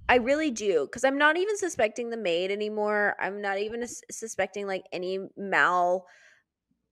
[0.09, 3.17] I really do because I'm not even suspecting the maid anymore.
[3.21, 6.07] I'm not even suspecting like any mal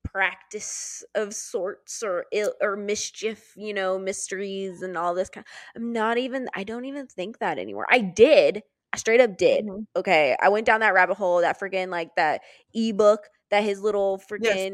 [0.05, 5.47] practice of sorts or ill or mischief, you know, mysteries and all this kind.
[5.77, 6.49] I'm not even.
[6.55, 7.87] I don't even think that anymore.
[7.91, 8.63] I did.
[8.93, 9.67] I straight up did.
[9.67, 9.87] Mhm.
[9.97, 11.41] Okay, I went down that rabbit hole.
[11.43, 12.43] That freaking like that
[12.75, 14.67] ebook that his little Yes.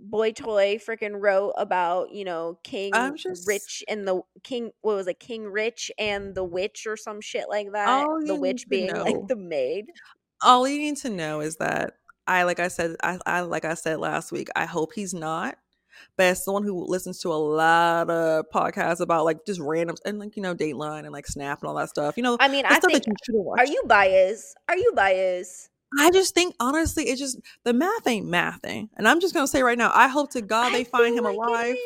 [0.00, 4.70] Boy toy freaking wrote about you know King just- Rich and the King.
[4.80, 5.20] What was it?
[5.20, 7.88] King Rich and the Witch or some shit like that.
[7.88, 9.86] All the witch being know- like the maid.
[10.42, 11.94] all you need to know is that
[12.26, 15.56] I like I said I, I like I said last week, I hope he's not.
[16.16, 20.20] But as someone who listens to a lot of podcasts about like just random and
[20.20, 22.64] like you know Dateline and like Snap and all that stuff, you know, I mean,
[22.66, 22.92] I think.
[22.92, 23.58] that you should have.
[23.58, 24.56] Are you biased?
[24.68, 25.70] Are you biased?
[25.98, 29.62] I just think honestly, it's just the math ain't mathing, and I'm just gonna say
[29.62, 31.76] right now, I hope to God they I find him like alive.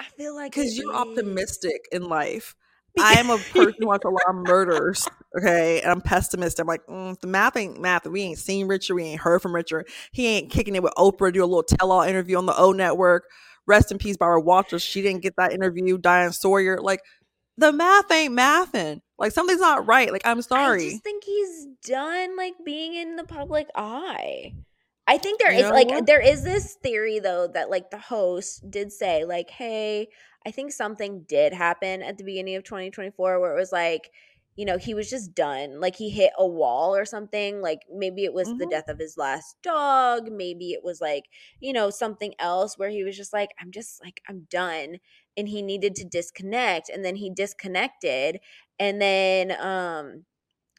[0.00, 0.96] I feel like because you're is.
[0.96, 2.54] optimistic in life.
[2.98, 5.08] I am a person who wants a lot of murders.
[5.38, 6.62] Okay, and I'm pessimistic.
[6.62, 8.06] I'm like, mm, the math ain't math.
[8.06, 8.96] We ain't seen Richard.
[8.96, 9.88] We ain't heard from Richard.
[10.12, 11.32] He ain't kicking it with Oprah.
[11.32, 13.24] Do a little tell-all interview on the O Network.
[13.66, 14.82] Rest in peace, Barbara Walters.
[14.82, 15.98] She didn't get that interview.
[15.98, 16.80] Diane Sawyer.
[16.80, 17.00] Like,
[17.60, 19.02] the math ain't mathing.
[19.18, 20.10] Like something's not right.
[20.12, 20.86] Like, I'm sorry.
[20.86, 24.54] I just think he's done like being in the public eye.
[25.06, 26.06] I think there You is like what?
[26.06, 30.08] there is this theory though that like the host did say like, "Hey,
[30.46, 34.10] I think something did happen at the beginning of 2024 where it was like,
[34.56, 35.80] you know, he was just done.
[35.80, 37.60] Like he hit a wall or something.
[37.60, 38.70] Like maybe it was the Mhm.
[38.70, 40.30] death of his last dog.
[40.30, 41.24] Maybe it was like,
[41.60, 44.98] you know, something else where he was just like, I'm just like, I'm done.
[45.36, 46.88] And he needed to disconnect.
[46.88, 48.40] And then he disconnected.
[48.78, 50.24] And then, um,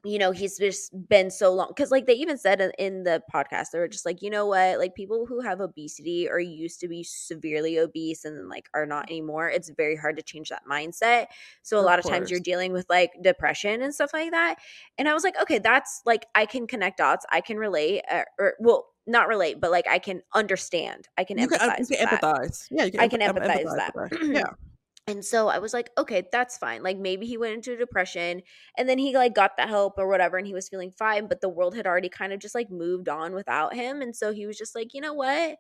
[0.04, 1.72] you know, he's just been so long.
[1.78, 4.80] Cause like they even said in- the podcast, they were just like, you know what?
[4.80, 9.10] Like people who have obesity or used to be severely obese and like are not
[9.12, 11.28] anymore, it's very hard to change that mindset.
[11.62, 14.58] So a Of lot of times you're dealing with like depression and stuff like that.
[14.98, 17.26] And I was like, okay, that's like I can connect dots.
[17.32, 21.08] I can relate, uh, or well, not relate, but like I can understand.
[21.18, 21.90] I can You can, uh, empathize.
[21.90, 22.22] you can that.
[22.22, 22.68] empathize.
[22.72, 23.94] Yeah, you can I can empath- em- empathize that.
[23.96, 24.44] with Yeah.
[25.08, 26.84] And so I was like, okay, that's fine.
[26.84, 28.44] Like maybe he went into depression
[28.78, 31.42] and then he like got the help or whatever and he was feeling fine, but
[31.42, 34.02] the world had already kind of just like moved on without him.
[34.02, 35.58] And so he was just like, you know what?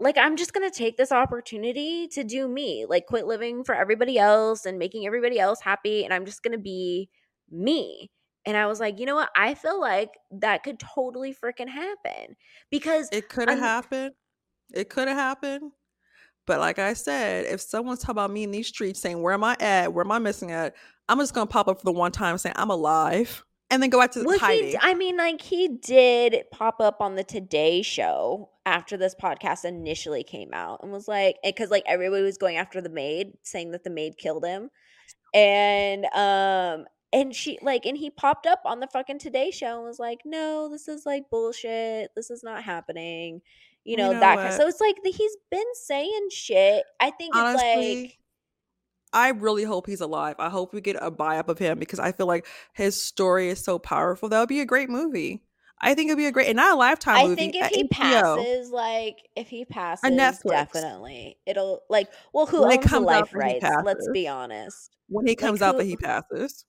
[0.00, 2.86] Like I'm just going to take this opportunity to do me.
[2.88, 6.52] Like quit living for everybody else and making everybody else happy and I'm just going
[6.52, 7.10] to be
[7.50, 8.10] me.
[8.48, 9.28] And I was like, you know what?
[9.36, 12.34] I feel like that could totally freaking happen
[12.70, 14.12] because It could have happened.
[14.72, 15.72] It could have happened.
[16.46, 19.44] But like I said, if someone's talking about me in these streets saying, Where am
[19.44, 19.92] I at?
[19.92, 20.74] Where am I missing at?
[21.10, 24.00] I'm just gonna pop up for the one time saying I'm alive and then go
[24.00, 24.76] back to Well, hiding.
[24.80, 30.24] I mean, like he did pop up on the Today Show after this podcast initially
[30.24, 33.84] came out, and was like, because like everybody was going after the maid, saying that
[33.84, 34.70] the maid killed him,
[35.34, 39.84] and um, and she like, and he popped up on the fucking Today Show and
[39.84, 42.10] was like, no, this is like bullshit.
[42.14, 43.40] This is not happening.
[43.84, 44.54] You You know, know that kind.
[44.54, 46.84] So it's like the, he's been saying shit.
[47.00, 48.18] I think it's Honestly, like.
[49.12, 50.36] I really hope he's alive.
[50.38, 53.48] I hope we get a buy up of him because I feel like his story
[53.48, 54.28] is so powerful.
[54.28, 55.42] That would be a great movie.
[55.80, 57.24] I think it'd be a great and not a lifetime movie.
[57.24, 57.52] I movie.
[57.52, 57.90] think if he HBO.
[57.90, 60.10] passes, like if he passes,
[60.44, 62.08] definitely it'll like.
[62.34, 63.64] Well, who When owns the life rights?
[63.84, 64.96] Let's be honest.
[65.08, 66.64] when he comes out that he passes.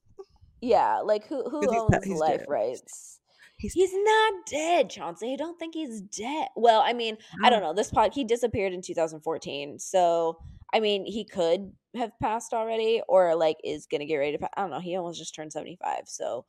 [0.62, 2.46] Yeah, like who who owns life dead.
[2.50, 3.20] rights?
[3.58, 5.34] He's, He's not dead, Chauncey.
[5.34, 6.48] I don't think he's dead.
[6.56, 7.74] Well, I mean, I don't know.
[7.74, 10.38] This pod he disappeared in 2014, so
[10.74, 14.38] I mean, he could have passed already, or like is gonna get ready to.
[14.40, 14.80] Pa- I don't know.
[14.80, 16.46] He almost just turned 75, so.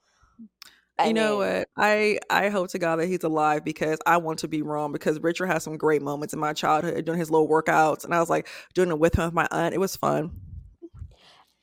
[0.99, 1.69] I you know mean, what?
[1.77, 5.19] I I hope to God that he's alive because I want to be wrong because
[5.19, 8.29] Richard has some great moments in my childhood doing his little workouts and I was
[8.29, 9.75] like doing it with him with my aunt.
[9.75, 10.31] It was fun.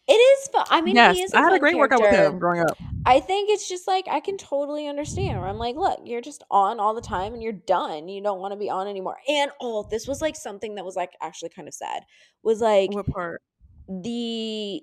[0.08, 0.66] It is fun.
[0.70, 1.34] I mean, yes, he is.
[1.34, 2.78] a I had a great workout with him growing up.
[3.06, 6.44] I think it's just like I can totally understand where I'm like, look, you're just
[6.52, 8.08] on all the time and you're done.
[8.10, 9.18] You don't want to be on anymore.
[9.30, 12.04] And oh, this was like something that was like actually kind of sad.
[12.44, 13.42] Was like What part?
[13.88, 14.82] the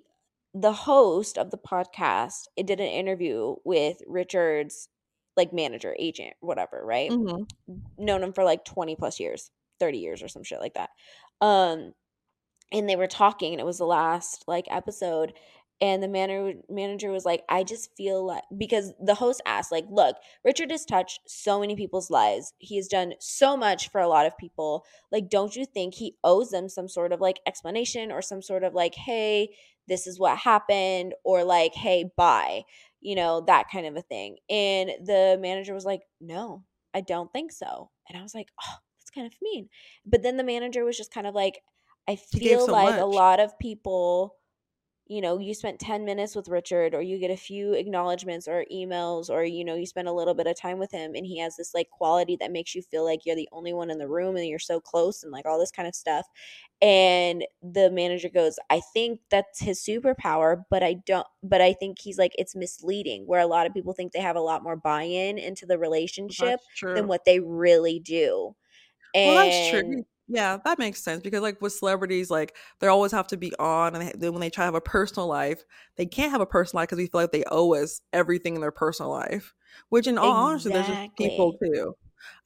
[0.54, 4.88] the host of the podcast it did an interview with Richard's
[5.36, 7.10] like manager, agent, whatever, right?
[7.10, 7.42] hmm
[7.96, 10.90] known him for like 20 plus years 30 years or some shit like that
[11.40, 11.92] um
[12.74, 15.32] and they were talking and it was the last like episode
[15.80, 19.86] and the manager manager was like i just feel like because the host asked like
[19.90, 24.08] look richard has touched so many people's lives he has done so much for a
[24.08, 28.12] lot of people like don't you think he owes them some sort of like explanation
[28.12, 29.48] or some sort of like hey
[29.88, 32.62] this is what happened or like hey bye
[33.00, 36.62] you know that kind of a thing and the manager was like no
[36.94, 37.90] I don't think so.
[38.08, 39.68] And I was like, oh, that's kind of mean.
[40.06, 41.60] But then the manager was just kind of like,
[42.08, 44.36] I feel so like a lot of people,
[45.06, 48.66] you know, you spent 10 minutes with Richard or you get a few acknowledgments or
[48.72, 51.38] emails or, you know, you spend a little bit of time with him and he
[51.38, 54.08] has this like quality that makes you feel like you're the only one in the
[54.08, 56.26] room and you're so close and like all this kind of stuff.
[56.82, 61.98] And the manager goes, I think that's his superpower, but I don't, but I think
[62.00, 64.76] he's like, it's misleading where a lot of people think they have a lot more
[64.76, 66.60] buy in into the relationship
[66.94, 68.56] than what they really do.
[69.14, 69.82] And well, that's true.
[70.26, 73.94] Yeah, that makes sense because like with celebrities, like they always have to be on,
[73.94, 75.64] and they, then when they try to have a personal life,
[75.96, 78.62] they can't have a personal life because we feel like they owe us everything in
[78.62, 79.52] their personal life.
[79.90, 81.94] Which, in all honesty, there's just people too.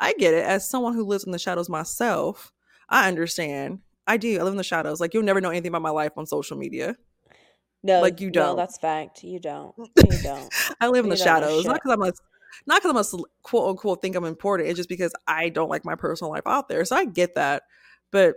[0.00, 0.44] I get it.
[0.44, 2.52] As someone who lives in the shadows myself,
[2.88, 3.80] I understand.
[4.08, 4.40] I do.
[4.40, 5.00] I live in the shadows.
[5.00, 6.96] Like you'll never know anything about my life on social media.
[7.82, 8.56] No, Like, you don't.
[8.56, 9.22] that's fact.
[9.22, 9.72] You don't.
[9.78, 10.52] You don't.
[10.80, 12.12] I live in the shadows, not because I'm a
[12.66, 14.68] not because I'm a cel- quote unquote think I'm important.
[14.68, 16.84] It's just because I don't like my personal life out there.
[16.84, 17.64] So I get that,
[18.11, 18.37] but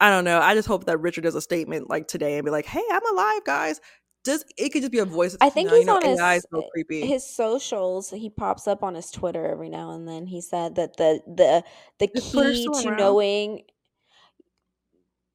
[0.00, 0.40] I don't know.
[0.40, 3.14] I just hope that Richard does a statement like today and be like, "Hey, I'm
[3.14, 3.80] alive, guys."
[4.24, 5.36] Just it could just be a voice.
[5.40, 7.06] I think he's you know, on his AI is so creepy.
[7.06, 8.10] his socials.
[8.10, 10.26] He pops up on his Twitter every now and then.
[10.26, 11.64] He said that the the
[11.98, 12.96] the key to around?
[12.98, 13.62] knowing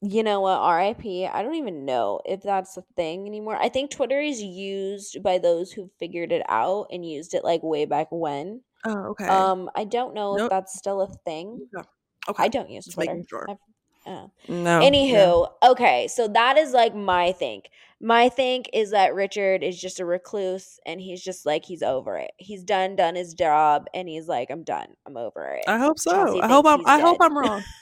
[0.04, 3.58] you know what RIP I don't even know if that's a thing anymore.
[3.60, 7.64] I think Twitter is used by those who figured it out and used it like
[7.64, 8.62] way back when.
[8.86, 9.28] oh, okay.
[9.28, 11.68] Um I don't know if that's still a thing.
[11.76, 11.88] okay.
[12.30, 12.44] Okay.
[12.44, 13.22] I don't use Just Twitter.
[13.30, 13.46] sure.
[13.50, 13.60] I've-
[14.06, 14.82] uh, No.
[14.82, 15.70] Anywho, yeah.
[15.72, 17.70] okay, so that is like my think.
[18.02, 22.18] My think is that Richard is just a recluse and he's just like he's over
[22.18, 22.32] it.
[22.38, 24.88] He's done done his job and he's like I'm done.
[25.08, 25.64] I'm over it.
[25.68, 26.12] I hope so.
[26.12, 26.86] Chelsea I hope I'm.
[26.86, 27.18] I hope.
[27.22, 27.64] I'm wrong.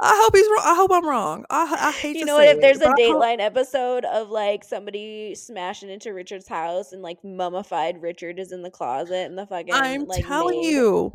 [0.00, 0.62] I hope he's wrong.
[0.64, 1.44] I hope I'm wrong.
[1.50, 2.48] I, I hate You know what?
[2.48, 6.92] If there's it, a I hope- Dateline episode of like somebody smashing into Richard's house
[6.92, 10.70] and like mummified Richard is in the closet and the fucking I'm like telling maid-
[10.70, 11.12] you,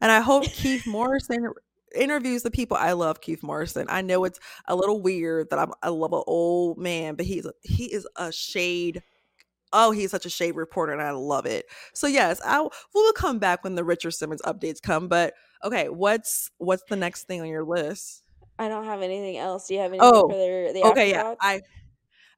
[0.00, 1.48] and I hope Keith Morrison
[1.94, 2.76] interviews the people.
[2.76, 3.86] I love Keith Morrison.
[3.88, 5.72] I know it's a little weird that I'm.
[5.82, 9.02] I love an old man, but he's a, he is a shade.
[9.72, 11.66] Oh, he's such a shade reporter, and I love it.
[11.94, 15.08] So yes, I we'll come back when the Richard Simmons updates come.
[15.08, 18.22] But okay, what's what's the next thing on your list?
[18.58, 19.68] I don't have anything else.
[19.68, 21.34] Do you have anything Oh, for the the okay, yeah?
[21.40, 21.60] I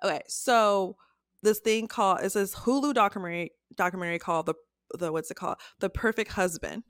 [0.05, 0.23] okay.
[0.29, 0.97] So
[1.43, 4.55] this thing called it's this Hulu documentary documentary called the
[4.99, 6.83] the what's it called the Perfect Husband.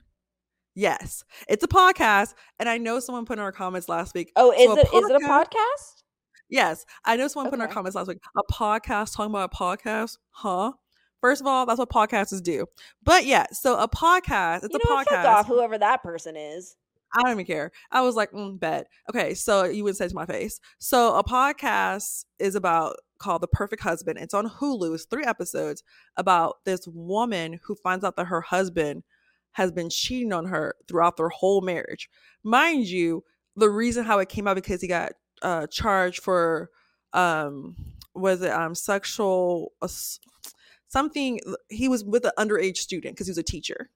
[0.73, 4.31] Yes, it's a podcast, and I know someone put in our comments last week.
[4.35, 6.03] Oh, is so it is it a podcast- podcast?
[6.49, 8.19] Yes, I know someone put in our comments last week.
[8.37, 10.73] A podcast talking about a podcast, huh?
[11.21, 12.65] First of all, that's what podcasters do.
[13.03, 14.97] But yeah, so a podcast, it's you a know?
[14.97, 15.25] Fuck podcast.
[15.25, 16.75] off, whoever that person is.
[17.13, 17.71] I don't even care.
[17.91, 18.87] I was like, mm, bet.
[19.09, 20.59] Okay, so you would say to my face.
[20.79, 24.17] So a podcast is about called The Perfect Husband.
[24.17, 24.95] It's on Hulu.
[24.95, 25.83] It's three episodes
[26.15, 29.03] about this woman who finds out that her husband
[29.53, 32.09] has been cheating on her throughout their whole marriage.
[32.43, 33.23] Mind you,
[33.55, 36.69] the reason how it came out because he got uh charged for
[37.13, 37.75] um
[38.13, 40.19] was it um sexual ass-
[40.91, 43.89] something he was with an underage student because he was a teacher.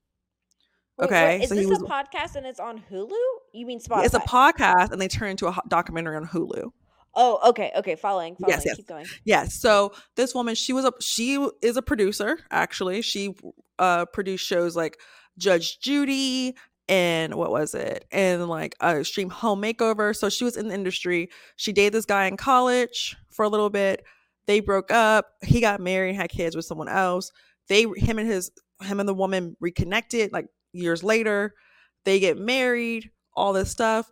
[0.97, 3.11] Wait, Okay, is so he this was- a podcast and it's on Hulu?
[3.53, 4.05] You mean Spotify?
[4.05, 6.71] It's a podcast, and they turn into a documentary on Hulu.
[7.17, 7.95] Oh, okay, okay.
[7.95, 8.57] Following, following.
[8.57, 8.75] Yes, yes.
[8.77, 9.05] Keep going.
[9.23, 9.53] Yes.
[9.55, 12.39] So this woman, she was a she is a producer.
[12.51, 13.35] Actually, she
[13.79, 14.97] uh produced shows like
[15.37, 16.55] Judge Judy
[16.87, 20.15] and what was it, and like uh, Extreme Home Makeover.
[20.15, 21.29] So she was in the industry.
[21.55, 24.03] She dated this guy in college for a little bit.
[24.47, 25.27] They broke up.
[25.43, 27.31] He got married, and had kids with someone else.
[27.67, 31.53] They him and his him and the woman reconnected like years later.
[32.03, 33.11] They get married.
[33.35, 34.11] All this stuff.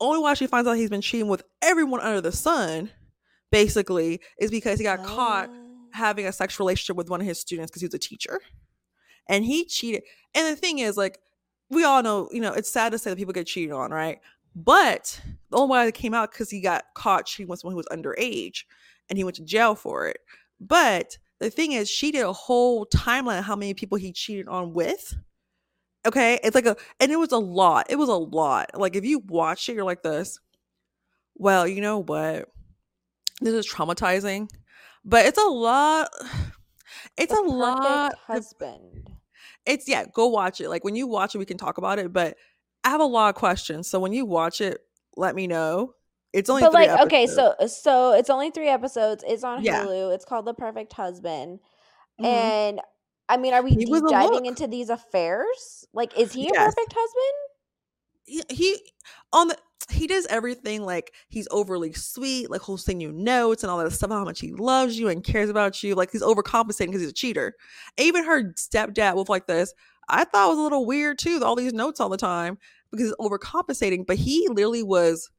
[0.00, 2.90] Only why she finds out he's been cheating with everyone under the sun,
[3.52, 5.88] basically, is because he got caught Oh.
[5.92, 8.40] having a sexual relationship with one of his students because he was a teacher
[9.28, 10.02] and he cheated
[10.34, 11.18] and the thing is like
[11.70, 14.18] we all know you know it's sad to say that people get cheated on right
[14.54, 17.76] but the only way it came out because he got caught cheating with someone who
[17.78, 18.64] was underage
[19.08, 20.18] and he went to jail for it.
[20.60, 24.48] But the thing is she did a whole timeline of how many people he cheated
[24.48, 25.14] on with
[26.06, 26.38] okay?
[26.42, 27.86] It's like a and it was a lot.
[27.90, 28.70] It was a lot.
[28.74, 30.38] Like if you watch it you're like this
[31.36, 32.48] well you know what?
[33.40, 34.48] This is traumatizing.
[35.04, 36.08] But it's a lot
[37.18, 39.10] it's The a lot husband.
[39.66, 40.68] it's yeah go watch it.
[40.70, 42.36] Like when you watch it we can talk about it but
[42.84, 43.88] i have a lot of questions.
[43.88, 44.80] So when you watch it
[45.16, 45.92] let me know
[46.36, 49.24] it's only But like, okay, so so it's only three episodes.
[49.26, 49.84] It's on Yeah.
[49.84, 50.14] Hulu.
[50.14, 51.60] It's called The Perfect Husband.
[52.20, 52.24] Mhm.
[52.26, 52.80] And
[53.28, 54.46] I mean, are we deep diving look.
[54.46, 55.84] into these affairs?
[55.92, 57.34] Like, is he a perfect husband?
[58.26, 58.76] he, he
[59.32, 59.56] on the
[59.88, 63.88] he does everything like he's overly sweet like he'll send you notes and all that
[63.92, 67.10] stuff how much he loves you and cares about you like he's overcompensating because he's
[67.10, 67.54] a cheater
[67.98, 69.72] even her stepdad was like this
[70.08, 72.58] i thought was a little weird too all these notes all the time
[72.90, 75.30] because he's overcompensating but he literally was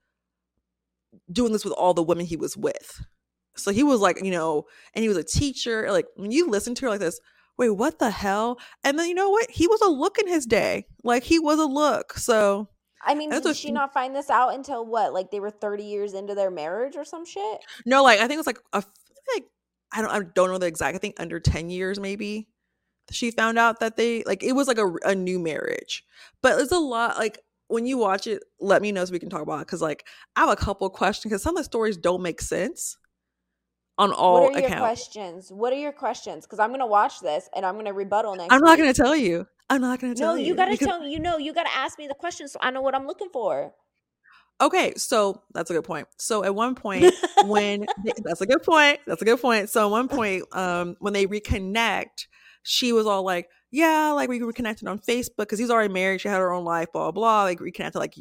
[1.32, 3.02] doing this with all the women he was with
[3.56, 6.76] so he was like you know and he was a teacher like when you listen
[6.76, 7.20] to her like this
[7.58, 10.46] wait what the hell and then you know what he was a look in his
[10.46, 12.70] day like he was a look so
[13.08, 15.14] I mean, did she not find this out until what?
[15.14, 17.60] Like they were 30 years into their marriage or some shit?
[17.86, 18.84] No, like I think it was like a
[19.34, 19.46] like
[19.94, 20.96] I don't I don't know the exact.
[20.96, 22.48] I think under ten years maybe.
[23.10, 26.04] She found out that they like it was like a, a new marriage,
[26.42, 28.44] but it's a lot like when you watch it.
[28.60, 30.90] Let me know so we can talk about it because like I have a couple
[30.90, 32.98] questions because some of the stories don't make sense
[33.98, 34.82] on all what are your accounts.
[34.82, 35.52] questions?
[35.52, 36.46] What are your questions?
[36.46, 38.54] Because I'm gonna watch this and I'm gonna rebuttal next.
[38.54, 38.86] I'm not week.
[38.86, 39.48] going to tell you.
[39.70, 40.44] I'm not going to tell you.
[40.44, 41.12] No, you gotta tell me.
[41.12, 43.74] You know, you gotta ask me the questions so I know what I'm looking for.
[44.60, 46.08] Okay, so that's a good point.
[46.18, 47.14] So at one point,
[47.46, 49.70] when they- that's a good point, that's a good point.
[49.70, 52.28] So at one point, um, when they reconnect,
[52.64, 56.22] she was all like, "Yeah, like we reconnected on Facebook because he's already married.
[56.22, 58.16] She had her own life, blah blah." Like reconnected like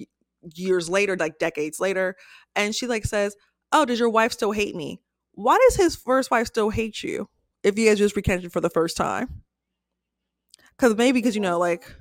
[0.55, 2.17] years later, like decades later,
[2.55, 3.37] and she like says,
[3.73, 5.01] "Oh, does your wife still hate me?
[5.33, 7.29] Why does his first wife still hate you
[7.63, 9.43] if you guys just reconnected for the first time?"
[10.77, 11.95] Because maybe because you know, like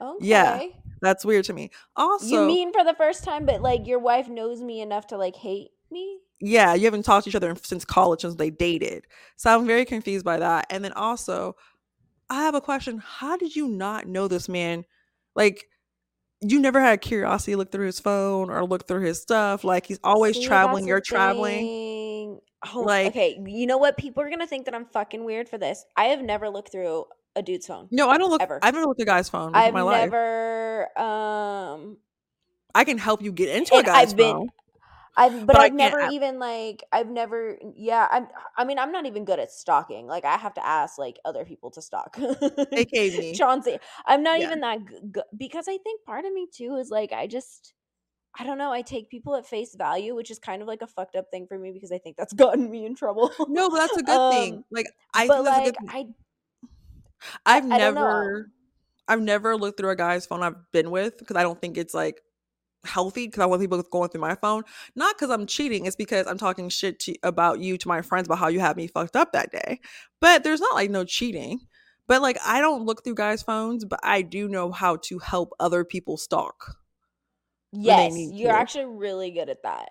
[0.00, 0.26] Okay.
[0.26, 0.60] Yeah.
[1.00, 1.70] that's weird to me.
[1.96, 5.16] Also, you mean for the first time, but like your wife knows me enough to
[5.16, 6.20] like hate me?
[6.40, 9.06] yeah, you haven't talked to each other since college since they dated.
[9.36, 10.66] So I'm very confused by that.
[10.70, 11.56] And then also,
[12.30, 12.98] I have a question.
[13.04, 14.84] How did you not know this man?
[15.34, 15.64] Like,
[16.40, 19.64] you never had curiosity to look through his phone or look through his stuff.
[19.64, 20.86] Like he's always See, traveling.
[20.86, 21.58] You're traveling.
[21.64, 22.40] thing.
[22.74, 23.40] Oh, Like- okay.
[23.44, 23.96] You know what?
[23.96, 25.84] People are gonna think that I'm fucking weird for this.
[25.96, 27.88] I have never looked through a dude's phone.
[27.90, 28.42] No, I don't look.
[28.42, 28.58] Ever.
[28.62, 30.02] I've never looked at a guy's phone in I've my life.
[30.10, 30.98] never.
[30.98, 31.96] Um,
[32.74, 34.48] I can help you get into a guy's I've been.
[35.18, 38.92] I've, but, But I I've never even like I've never yeah I'm I mean I'm
[38.92, 42.16] not even good at stalking like I have to ask like other people to stalk
[42.76, 43.34] AKA me.
[43.34, 44.46] Chauncey I'm not Yeah.
[44.46, 47.74] even that g- g- because I think part of me too is like I just
[48.38, 50.86] I don't know I take people at face value which is kind of like a
[50.86, 53.76] fucked up thing for me because I think that's gotten me in trouble No, but
[53.78, 54.60] that's a good thing.
[54.60, 55.88] Um, Like I but think that's a like good thing.
[55.88, 56.06] I
[57.46, 58.50] I've I never,
[59.08, 61.94] I've never looked through a guy's phone I've been with because I don't think it's
[61.94, 62.20] like
[62.84, 64.62] healthy because I want people going through my phone.
[64.94, 68.26] Not because I'm cheating, it's because I'm talking shit to, about you to my friends
[68.28, 69.80] about how you had me fucked up that day.
[70.20, 71.60] But there's not like no cheating.
[72.06, 75.52] But like I don't look through guys' phones, but I do know how to help
[75.60, 76.76] other people stalk.
[77.72, 78.58] yes you're to.
[78.58, 79.90] actually really good at that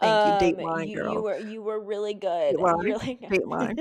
[0.00, 1.12] Thank you, Um, Dateline you, girl.
[1.12, 3.76] you were you were really good Dateline, You're like- Dateline.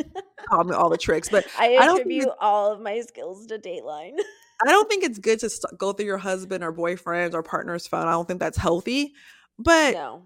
[0.66, 4.18] Me all the tricks, but I I don't attribute all of my skills to Dateline.
[4.66, 7.86] I don't think it's good to st- go through your husband or boyfriend's or partner's
[7.88, 8.08] phone.
[8.08, 9.14] I don't think that's healthy.
[9.60, 10.24] But no.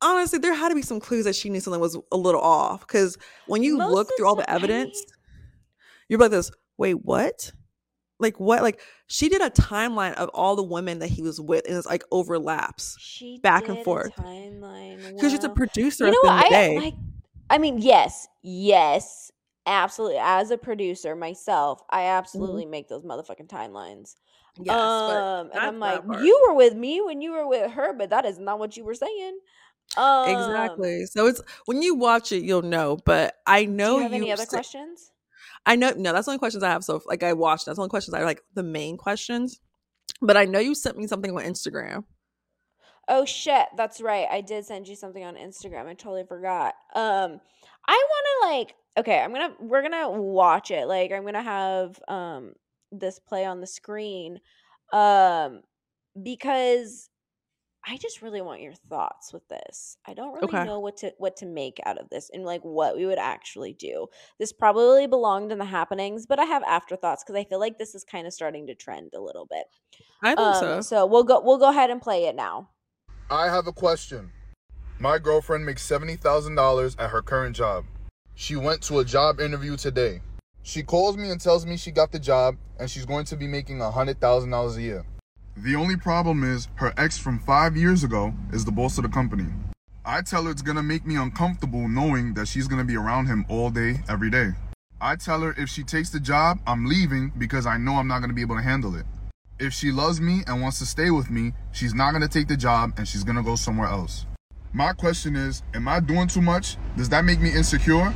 [0.00, 2.80] honestly, there had to be some clues that she knew something was a little off.
[2.86, 5.02] Because when you Most look through all the evidence,
[6.08, 6.50] you're like this.
[6.78, 7.52] Wait, what?
[8.18, 8.62] Like what?
[8.62, 11.86] Like she did a timeline of all the women that he was with, and it's
[11.86, 14.14] like overlaps She back and forth.
[14.16, 15.14] timeline.
[15.14, 16.32] because she's a producer You know what?
[16.32, 16.76] end of the I day.
[16.78, 16.94] like.
[17.50, 19.30] I mean, yes, yes,
[19.66, 20.18] absolutely.
[20.20, 24.16] As a producer myself, I absolutely make those motherfucking timelines.
[24.58, 24.64] Mm-hmm.
[24.64, 28.10] yes, um, and I'm like, you were with me when you were with her, but
[28.10, 29.38] that is not what you were saying.
[29.96, 31.06] Um, exactly.
[31.06, 32.98] So it's when you watch it, you'll know.
[33.04, 35.10] But I Do know you have any other questions?
[35.64, 36.84] I know no, that's the only questions I have.
[36.84, 39.60] So like I watched, that's the only questions I like the main questions.
[40.20, 42.04] But I know you sent me something on Instagram.
[43.08, 44.28] Oh shit, that's right.
[44.30, 45.86] I did send you something on Instagram.
[45.86, 46.74] I totally forgot.
[46.94, 47.40] Um
[47.86, 50.86] I want to like okay, I'm going to we're going to watch it.
[50.86, 52.54] Like I'm going to have um
[52.92, 54.38] this play on the screen
[54.92, 55.62] um
[56.22, 57.10] because
[57.86, 59.96] I just really want your thoughts with this.
[60.06, 60.66] I don't really Okay.
[60.66, 63.74] know what to what to make out of this and like what we would actually
[63.74, 64.08] do.
[64.38, 67.94] This probably belonged in the happenings, but I have afterthoughts because I feel like this
[67.96, 69.66] is kind of starting to trend a little bit.
[70.22, 70.82] I think Um, so.
[70.82, 72.70] so we'll go we'll go ahead and play it now.
[73.32, 74.30] I have a question.
[74.98, 77.86] My girlfriend makes $70,000 at her current job.
[78.34, 80.20] She went to a job interview today.
[80.62, 83.46] She calls me and tells me she got the job and she's going to be
[83.46, 85.06] making $100,000 a year.
[85.56, 89.08] The only problem is her ex from five years ago is the boss of the
[89.08, 89.46] company.
[90.04, 93.46] I tell her it's gonna make me uncomfortable knowing that she's gonna be around him
[93.48, 94.50] all day, every day.
[95.00, 98.20] I tell her if she takes the job, I'm leaving because I know I'm not
[98.20, 99.06] gonna be able to handle it.
[99.62, 102.56] If she loves me and wants to stay with me, she's not gonna take the
[102.56, 104.26] job and she's gonna go somewhere else.
[104.72, 106.76] My question is, am I doing too much?
[106.96, 108.12] Does that make me insecure?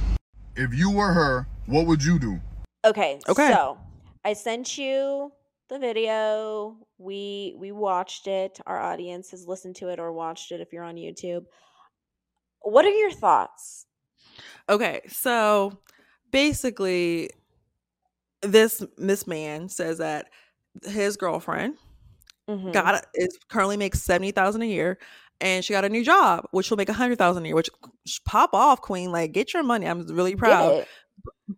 [0.57, 2.41] If you were her, what would you do?
[2.85, 3.21] Okay.
[3.29, 3.53] Okay.
[3.53, 3.79] So
[4.25, 5.31] I sent you
[5.69, 6.79] the video.
[6.99, 8.59] We we watched it.
[8.67, 11.45] Our audience has listened to it or watched it if you're on YouTube.
[12.61, 13.87] What are your thoughts?
[14.69, 15.79] Okay, so
[16.33, 17.31] basically,
[18.43, 20.27] this this man says that
[20.85, 21.77] his girlfriend
[22.49, 22.73] Mhm.
[22.73, 24.99] got is currently makes seventy thousand a year,
[25.41, 27.57] and she got a new job, which will make a hundred thousand a year.
[27.57, 27.71] Which
[28.25, 29.11] pop off, queen!
[29.13, 29.87] Like get your money.
[29.87, 30.87] I'm really proud.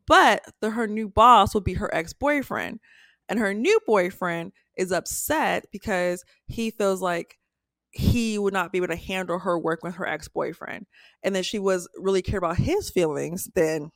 [0.06, 2.80] But the, her new boss will be her ex boyfriend,
[3.28, 7.38] and her new boyfriend is upset because he feels like
[7.90, 10.86] he would not be able to handle her work with her ex boyfriend,
[11.22, 13.50] and that she was really care about his feelings.
[13.54, 13.90] Then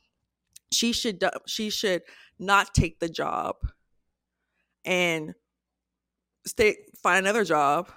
[0.71, 2.01] she should she should
[2.37, 3.55] not take the job
[4.85, 5.33] and
[6.45, 7.89] stay find another job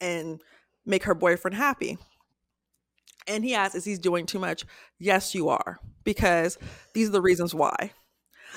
[0.00, 0.40] and
[0.86, 1.98] make her boyfriend happy.
[3.26, 4.64] And he asks, Is he doing too much?
[4.98, 6.58] Yes, you are, because
[6.94, 7.92] these are the reasons why.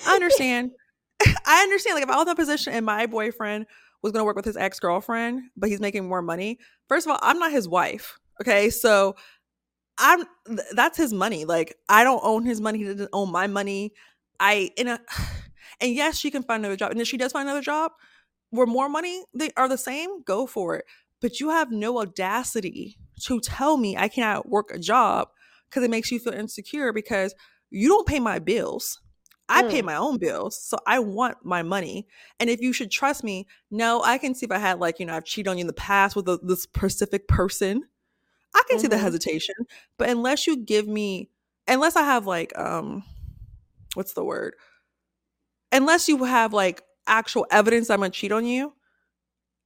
[0.08, 0.72] I understand.
[1.46, 1.96] I understand.
[1.96, 3.66] Like, if I was in a position and my boyfriend
[4.02, 6.60] was going to work with his ex girlfriend, but he's making more money,
[6.90, 8.20] first of all, I'm not his wife.
[8.42, 8.70] Okay.
[8.70, 9.16] So
[9.98, 11.46] I'm, th- that's his money.
[11.46, 12.80] Like, I don't own his money.
[12.80, 13.94] He doesn't own my money.
[14.40, 15.00] I, in a,
[15.84, 16.92] and yes, she can find another job.
[16.94, 17.94] And if she does find another job
[18.52, 20.86] where more money they are the same, go for it.
[21.22, 25.30] But you have no audacity to tell me I cannot work a job
[25.70, 27.36] because it makes you feel insecure because
[27.72, 29.02] you don't pay my bills.
[29.50, 29.86] I pay Mm.
[29.86, 30.62] my own bills.
[30.62, 32.08] So I want my money.
[32.40, 35.06] And if you should trust me, no, I can see if I had like, you
[35.06, 37.84] know, I've cheated on you in the past with a, this specific person.
[38.56, 39.00] I can see the Mhm.
[39.00, 39.56] hesitation.
[39.98, 41.32] But unless you give me
[41.68, 43.04] unless I have like um
[43.96, 44.56] what's the word?
[45.74, 48.74] Unless you have like actual evidence I'm gonna cheat on you,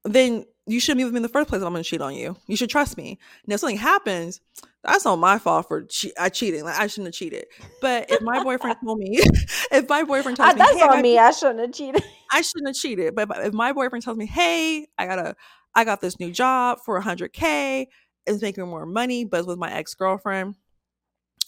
[0.06, 1.62] then you shouldn't be with me in the first place.
[1.62, 2.36] If I'm gonna cheat on you.
[2.48, 3.20] You should trust me.
[3.46, 4.42] Now, if something happens,
[4.84, 6.64] that's not my fault for che- I cheating.
[6.64, 7.46] Like I shouldn't have cheated.
[7.82, 9.20] But if my boyfriend told me,
[9.72, 11.18] if my boyfriend tells Uh, me, that's hey, I on got me.
[11.20, 12.04] I shouldn't have cheated.
[12.32, 13.16] I shouldn't have cheated.
[13.16, 15.36] But if my boyfriend tells me, "Hey, I got a,
[15.76, 17.88] I got this new job for 100k,
[18.26, 20.56] it's making more money, but with my ex girlfriend,"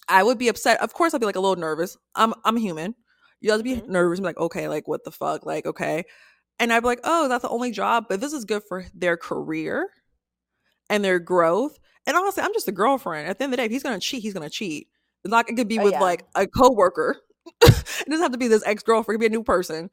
[0.07, 0.81] I would be upset.
[0.81, 1.97] Of course, I'd be like a little nervous.
[2.15, 2.95] I'm, I'm human.
[3.41, 3.87] You have to be Mhm.
[3.87, 4.19] nervous.
[4.19, 6.03] and be like, okay, like what the fuck, like okay,
[6.59, 9.15] and I'd be like, oh, that's the only job, but this is good for their
[9.17, 9.89] career
[10.89, 11.77] and their growth.
[12.05, 13.27] And honestly, I'm just a girlfriend.
[13.29, 14.87] At the end of the day, if he's gonna cheat, he's gonna cheat.
[15.23, 15.49] It's not.
[15.49, 16.01] It could be Oh, with yeah.
[16.01, 17.17] like a coworker.
[17.61, 19.15] it doesn't have to be this ex girlfriend.
[19.15, 19.89] It could be a new person.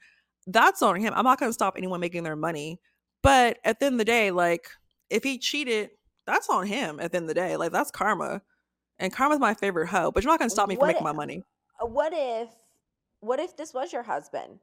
[0.47, 1.13] That's on him.
[1.17, 2.81] I'm not gonna stop anyone making their money.
[3.23, 4.69] But at the end of the day, like
[5.11, 5.91] if he cheated,
[6.27, 7.01] that's on him.
[7.01, 8.43] At the end of the day, like that's karma.
[8.99, 10.11] And karma's my favorite hoe.
[10.13, 11.43] But you're not gonna stop me from What making i- my money.
[11.83, 12.49] Uh, What if,
[13.21, 14.61] what if this was your husband?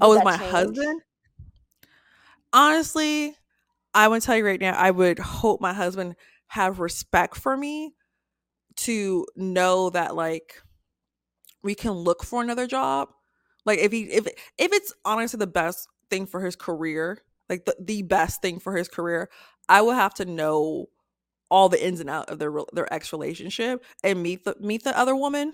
[0.00, 0.52] Oh, Would is that my change?
[0.52, 1.02] husband?
[2.52, 3.36] Honestly,
[3.94, 6.16] I would tell you right now, I would hope my husband
[6.48, 7.94] have respect for me
[8.76, 10.62] to know that like
[11.62, 13.08] we can look for another job.
[13.64, 17.18] Like if he if if it's honestly the best thing for his career,
[17.48, 19.30] like the, the best thing for his career,
[19.68, 20.86] I will have to know
[21.50, 24.98] all the ins and outs of their their ex relationship and meet the meet the
[24.98, 25.52] other woman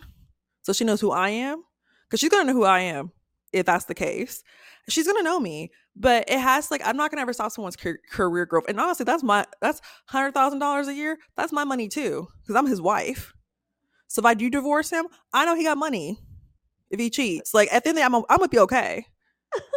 [0.63, 1.65] so she knows who I am
[2.11, 3.13] because she's gonna know who I am
[3.53, 4.43] if that's the case.
[4.89, 8.47] She's gonna know me, but it has like I'm not gonna ever stop someone's career
[8.47, 8.65] growth.
[8.69, 11.19] And honestly, that's my that's hundred thousand dollars a year.
[11.37, 13.33] That's my money too because I'm his wife.
[14.09, 16.19] So if I do divorce him, I know he got money.
[16.91, 19.07] If he cheats, like at the end of the day, I'm I'm gonna be okay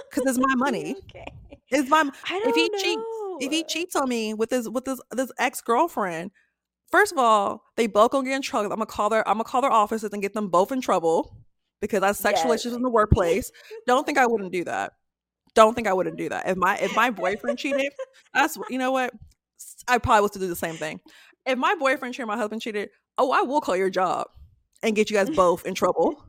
[0.10, 0.96] because it's my money.
[1.10, 1.26] Okay.
[1.70, 3.38] It's my if he don't cheats, know.
[3.42, 6.32] if he cheats on me with his with this this ex girlfriend,
[6.92, 8.72] first of all, they both gonna get in trouble.
[8.72, 11.36] I'm gonna call their I'm gonna call their offices and get them both in trouble
[11.84, 12.62] because that's sexual Yes.
[12.62, 13.52] issues in the workplace.
[13.86, 14.94] Don't think I wouldn't do that.
[15.54, 16.48] Don't think I wouldn't do that.
[16.48, 17.92] If my if my boyfriend cheated,
[18.34, 19.14] that's you know what
[19.90, 21.02] I probably was to do the same thing.
[21.46, 22.90] If my boyfriend cheated, my husband cheated.
[23.18, 24.28] Oh, I will call your job
[24.82, 26.24] and get you guys both in trouble.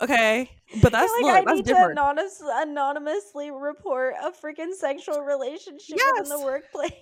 [0.00, 2.00] Okay, but that's like, look, I that's need different.
[2.00, 6.92] to anonymous, anonymously report a freaking sexual relationship in the workplace.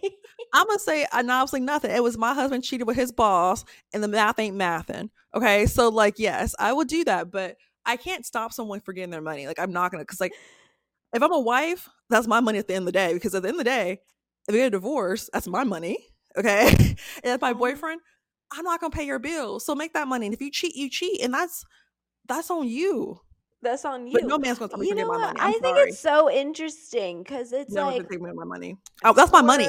[0.52, 1.90] I'm gonna say anonymously nothing.
[1.90, 5.10] It was my husband cheated with his boss, and the math ain't mathing.
[5.34, 9.10] Okay, so like, yes, I will do that, but I can't stop someone for getting
[9.10, 9.46] their money.
[9.46, 10.32] Like, I'm not gonna, cause like,
[11.14, 13.14] if I'm a wife, that's my money at the end of the day.
[13.14, 14.00] Because at the end of the day,
[14.48, 15.98] if we get a divorce, that's my money.
[16.36, 16.68] Okay,
[17.24, 17.58] and if my Mhm.
[17.58, 18.00] boyfriend,
[18.52, 20.26] I'm not gonna pay your bills, so make that money.
[20.26, 21.64] And if you cheat, you cheat, and that's
[22.28, 23.20] that's on you.
[23.60, 24.12] That's on you.
[24.12, 25.40] But no man's gonna tell me you to get my money.
[25.40, 28.44] I I'm think it's so interesting because it's no one's like gonna take me my
[28.44, 28.76] money.
[29.04, 29.66] Oh, that's my money.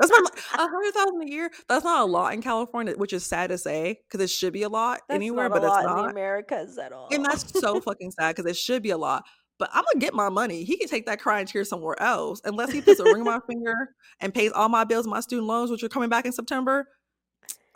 [0.00, 0.24] That's my
[0.54, 1.50] a hundred thousand a year.
[1.68, 4.62] That's not a lot in California, which is sad to say because it should be
[4.62, 6.10] a lot That's anywhere, but lot it's in not.
[6.10, 7.08] Americas at all.
[7.10, 9.24] And that's so fucking sad because it should be a lot.
[9.58, 10.64] But I'm gonna get my money.
[10.64, 13.40] He can take that crying tear somewhere else, unless he puts a ring on my
[13.46, 16.88] finger and pays all my bills, my student loans, which are coming back in September.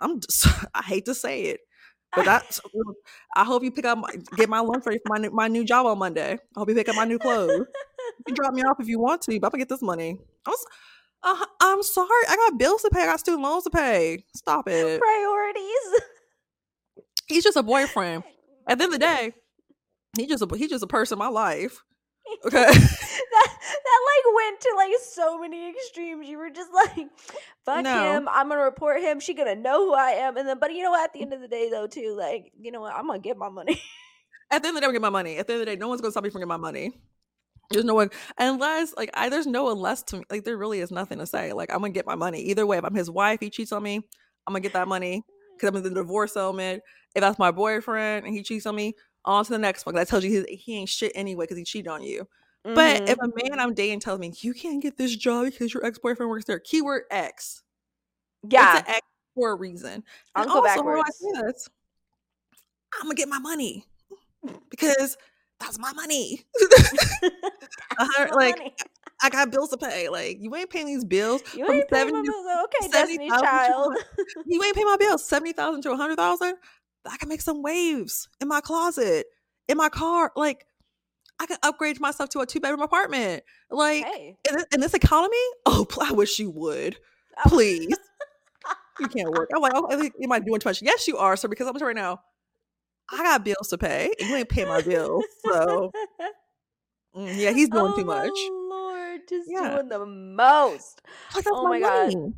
[0.00, 1.60] I'm just, I hate to say it,
[2.14, 2.60] but that's.
[3.36, 5.64] I hope you pick up, my, get my lunch ready for my new, my new
[5.64, 6.32] job on Monday.
[6.32, 7.50] I hope you pick up my new clothes.
[7.52, 10.18] You can drop me off if you want to, but I'm gonna get this money.
[10.46, 10.66] I was,
[11.22, 13.02] uh, I'm sorry, I got bills to pay.
[13.02, 14.24] I got student loans to pay.
[14.34, 15.00] Stop it.
[15.00, 16.02] priorities.
[17.26, 18.24] He's just a boyfriend.
[18.68, 19.32] At the end of the day,
[20.16, 21.82] he just a he's just a person in my life.
[22.46, 22.64] Okay.
[22.72, 26.26] that that like went to like so many extremes.
[26.28, 27.08] You were just like,
[27.64, 28.12] fuck No.
[28.12, 28.28] him.
[28.30, 29.20] I'm gonna report him.
[29.20, 30.36] She gonna know who I am.
[30.36, 31.04] And then, but you know what?
[31.04, 32.94] At the end of the day, though, too, like, you know what?
[32.94, 33.80] I'm gonna get my money.
[34.50, 35.36] At the end of the day, I'm gonna get my money.
[35.36, 36.92] At the end of the day, no one's gonna stop me from getting my money.
[37.70, 40.24] There's no one unless like I there's no unless to me.
[40.30, 41.52] Like there really is nothing to say.
[41.52, 42.78] Like I'm gonna get my money either way.
[42.78, 45.22] If I'm his wife, he cheats on me, I'm gonna get that money
[45.54, 46.82] because I'm in the divorce settlement.
[47.14, 48.94] If that's my boyfriend and he cheats on me,
[49.24, 49.94] on to the next one.
[49.94, 52.28] That tells you he, he ain't shit anyway because he cheated on you.
[52.64, 53.08] But Mhm.
[53.10, 55.98] if a man I'm dating tells me you can't get this job because your ex
[55.98, 57.62] boyfriend works there, keyword X.
[58.48, 60.04] yeah, It's an X for a reason.
[60.34, 61.18] I'll And go also, I backwards.
[61.18, 61.68] this?
[62.94, 63.84] I'm gonna get my money
[64.70, 65.16] because
[65.60, 66.44] that's my money.
[67.98, 68.74] My like money.
[69.20, 70.08] I got bills to pay.
[70.08, 71.42] Like you ain't paying these bills.
[71.54, 72.46] you from ain't paying my 70 bills.
[72.64, 73.96] Okay, 70,000 Destiny's to Child.
[74.46, 75.24] You ain't paying my bills.
[75.24, 76.54] Seventy thousand to a hundred thousand.
[77.10, 79.26] I can make some waves in my closet,
[79.68, 80.32] in my car.
[80.36, 80.64] Like
[81.40, 83.44] I can upgrade myself to a two bedroom apartment.
[83.70, 85.36] Like hey, in, this, in this economy,
[85.66, 86.96] oh, I wish you would.
[87.44, 87.48] Oh.
[87.48, 87.96] Please.
[89.00, 89.48] you can't work.
[89.54, 90.82] I'm like, oh, I you might doing too much.
[90.82, 92.20] Yes, you are, sir, because I'm telling you right now,
[93.10, 94.12] I got bills to pay.
[94.18, 95.24] You ain't pay my bills.
[95.44, 95.92] So
[97.16, 98.30] mm, yeah, he's doing oh too much.
[98.34, 99.74] Lord, just Yeah.
[99.76, 101.00] doing the most.
[101.34, 102.14] Like, oh my God.
[102.14, 102.32] money.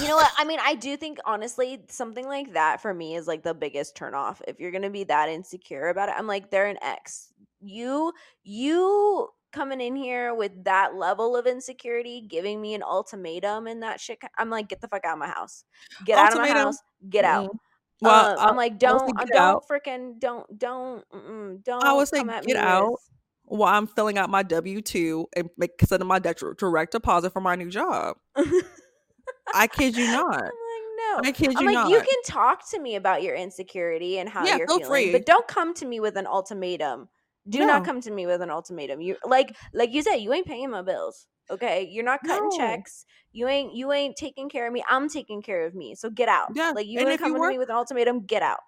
[0.00, 0.30] You know what?
[0.36, 3.96] I mean, I do think honestly, something like that for me is like the biggest
[3.96, 4.40] turnoff.
[4.46, 7.32] If you're gonna be that insecure about it, I'm like, they're an ex.
[7.60, 8.12] You
[8.42, 14.00] you coming in here with that level of insecurity, giving me an ultimatum and that
[14.00, 14.18] shit.
[14.36, 15.64] I'm like, get the fuck out of my house.
[16.04, 16.66] Get out of my Ultimatum?
[16.66, 16.78] house.
[17.08, 17.50] Get out.
[17.50, 17.58] Mm.
[18.00, 21.04] Well, Um, I'm like, I would say don't, uh, don't freaking, don't, don't,
[21.64, 21.84] don't.
[21.84, 22.90] I would say come at get out.
[22.90, 23.00] with-
[23.44, 27.54] while I'm filling out my W two and make sending my direct deposit for my
[27.54, 28.16] new job.
[29.52, 30.28] I kid you not.
[30.28, 30.52] I'm like,
[30.96, 31.28] no.
[31.28, 31.90] I kid I'm you like, not.
[31.90, 35.12] you can talk to me about your insecurity and how Yeah, you're feeling, free.
[35.12, 37.08] but don't come to me with an ultimatum.
[37.48, 39.00] Do not come to me with an ultimatum.
[39.02, 41.26] You like, like you said, you ain't paying my bills.
[41.50, 42.56] Okay, you're not cutting No.
[42.56, 43.04] checks.
[43.32, 44.82] You ain't, you ain't taking care of me.
[44.88, 45.94] I'm taking care of me.
[45.94, 46.52] So get out.
[46.54, 48.24] Yeah, like you ain't coming to me with an ultimatum.
[48.24, 48.60] Get out.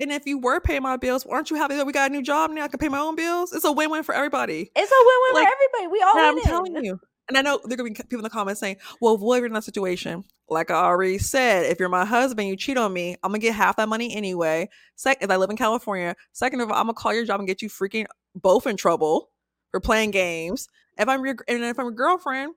[0.00, 2.22] And if you were paying my bills, aren't you happy that we got a new
[2.22, 2.64] job now?
[2.64, 3.52] I can pay my own bills.
[3.52, 4.70] It's a win win for everybody.
[4.74, 5.92] It's a win-win Like, for everybody.
[5.92, 6.98] We all I'm telling you.
[7.28, 9.52] And I know there could be people in the comments saying, "Well, if you're in
[9.52, 13.30] that situation?" Like I already said, if you're my husband, you cheat on me, I'm
[13.30, 14.68] gonna get half that money anyway.
[14.96, 17.46] Second, if I live in California, second of all, I'm gonna call your job and
[17.46, 19.30] get you freaking both in trouble
[19.70, 20.68] for playing games.
[20.98, 22.54] If I'm your and if I'm your girlfriend,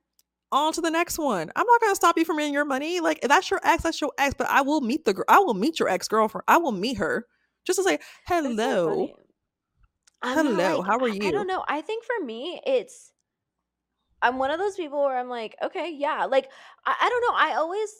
[0.52, 1.50] on to the next one.
[1.56, 3.00] I'm not gonna stop you from getting your money.
[3.00, 4.34] Like if that's your ex, that's your ex.
[4.36, 5.24] But I will meet the girl.
[5.28, 6.44] I will meet your ex girlfriend.
[6.48, 7.26] I will meet her
[7.64, 7.98] just to say
[8.28, 9.08] so hello.
[10.24, 11.26] Not Hello, like- how are you?
[11.26, 11.64] I don't know.
[11.68, 13.12] I think for me, it's
[14.22, 16.26] I'm one of those people where I'm like, okay, yeah.
[16.26, 16.50] Like
[16.84, 17.34] I, I don't know.
[17.36, 17.90] I always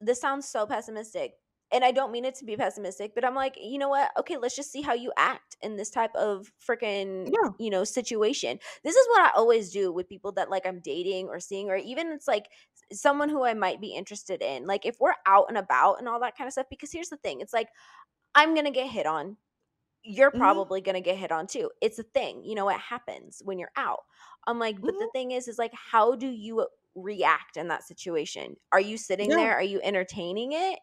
[0.00, 1.32] this sounds so pessimistic.
[1.72, 4.10] And I don't mean it to be pessimistic, but I'm like, you know what?
[4.20, 7.50] Okay, let's just see how you act in this type of freaking, Yeah.
[7.58, 8.60] you know, situation.
[8.84, 11.76] This is what I always do with people that like I'm dating or seeing, or
[11.76, 12.46] even it's like
[12.92, 14.66] someone who I might be interested in.
[14.66, 17.16] Like if we're out and about and all that kind of stuff, because here's the
[17.16, 17.68] thing it's like,
[18.34, 19.36] I'm going to get hit on.
[20.04, 20.64] You're Mhm.
[20.70, 21.70] probably going to get hit on too.
[21.80, 22.44] It's a thing.
[22.44, 24.00] You know, it happens when you're out.
[24.46, 28.56] I'm like, but the thing is, is like, how do you react in that situation?
[28.72, 29.36] Are you sitting Yeah.
[29.36, 29.54] there?
[29.54, 30.78] Are you entertaining it?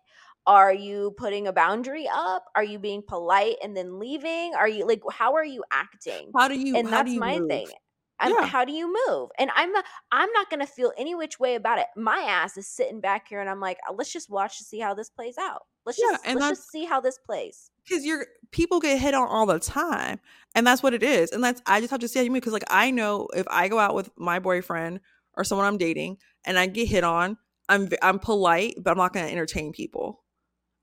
[0.48, 2.46] Are you putting a boundary up?
[2.56, 4.56] Are you being polite and then leaving?
[4.56, 6.34] Are you like, how are you acting?
[6.34, 6.76] How do you?
[6.76, 7.50] and that's you my move?
[7.50, 7.74] thing.
[8.20, 8.46] I'm, Yeah.
[8.46, 9.30] How do you move?
[9.40, 9.84] And I'm not.
[10.12, 11.88] I'm not gonna feel any which way about it.
[11.96, 14.80] My ass is sitting back here, and I'm like, "Uh, let's just watch to see
[14.80, 15.64] how this plays out.
[15.86, 17.71] Let's Yeah, just let's just see how this plays.
[17.84, 20.20] Because you're people get hit on all the time
[20.56, 22.42] and that's what it is and that's i just have to see how you move
[22.42, 25.00] because like i know if i go out with my boyfriend
[25.36, 27.38] or someone i'm dating and i get hit on
[27.70, 30.24] i'm I'm polite but i'm not going to entertain people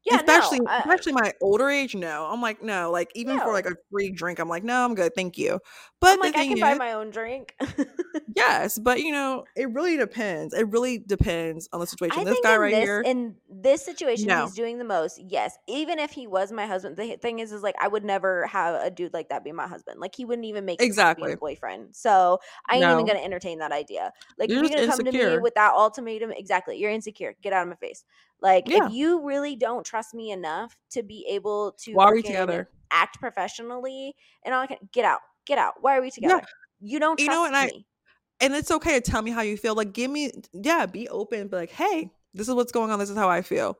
[0.04, 3.52] Yeah, especially no, I- especially my older age no i'm like no like even for
[3.52, 5.60] like a free drink i'm like no i'm good thank you
[6.00, 7.56] but I'm like, I can buy my own drink.
[8.36, 12.38] yes but you know it really depends it really depends on the situation I this
[12.42, 14.44] guy right this here in this situation No.
[14.44, 15.20] he's doing the most.
[15.26, 18.46] Yes, even if he was my husband, the thing is, is like I would never
[18.46, 19.98] have a dude like that be my husband.
[20.00, 21.34] Like he wouldn't even make Exactly.
[21.34, 21.96] boyfriend.
[21.96, 22.38] So
[22.68, 24.12] I ain't even gonna entertain that idea.
[24.38, 27.34] Like You're you're gonna come to me with that ultimatum, exactly, you're insecure.
[27.42, 28.04] Get out of my face.
[28.40, 28.86] Like Yeah.
[28.86, 32.68] if you really don't trust me enough to be able to why are we together
[32.90, 34.14] act professionally
[34.44, 35.74] and all that, kind- get out, get out.
[35.80, 36.42] Why are we together?
[36.80, 37.86] You don't You trust know, and I- me.
[38.40, 39.74] and it's okay to tell me how you feel.
[39.74, 41.48] Like, give me, yeah, be open.
[41.48, 42.98] Be like, hey, this is what's going on.
[42.98, 43.78] This is how I feel.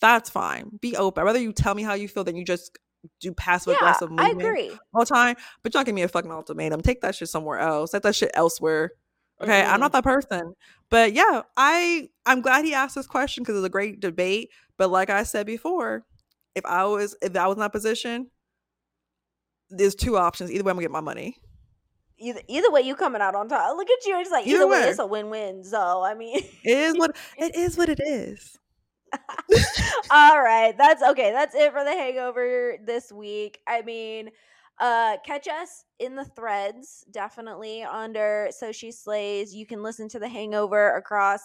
[0.00, 0.70] That's fine.
[0.80, 1.20] Be open.
[1.22, 2.76] I'd rather you tell me how you feel than you just
[3.20, 4.70] do passive Yeah, aggressive I agree.
[4.92, 5.36] all the time.
[5.62, 6.80] But y'all give me a fucking ultimatum.
[6.82, 7.92] Take that shit somewhere else.
[7.92, 8.92] Take that shit elsewhere.
[9.40, 9.94] Okay, I'm not mm.
[9.94, 10.54] that person.
[10.90, 14.50] But yeah, I I'm glad he asked this question because it's a great debate.
[14.76, 16.04] But like I said before,
[16.54, 18.30] if I was if I was in that position,
[19.70, 20.50] there's two options.
[20.50, 21.36] Either way, I'm gonna get my money.
[22.18, 23.74] Either, either way, you coming out on top.
[23.76, 24.18] Look at you.
[24.20, 24.88] It's like either, Either way, way.
[24.88, 25.64] it's a win-win.
[25.64, 27.78] So I mean, It is what it is.
[27.78, 28.58] What it is.
[30.10, 31.32] all right, that's okay.
[31.32, 33.58] That's it for the Hangover this week.
[33.66, 34.30] I mean,
[34.80, 39.54] uh, catch us in the threads definitely under So She Slays.
[39.54, 41.40] You can listen to the Hangover across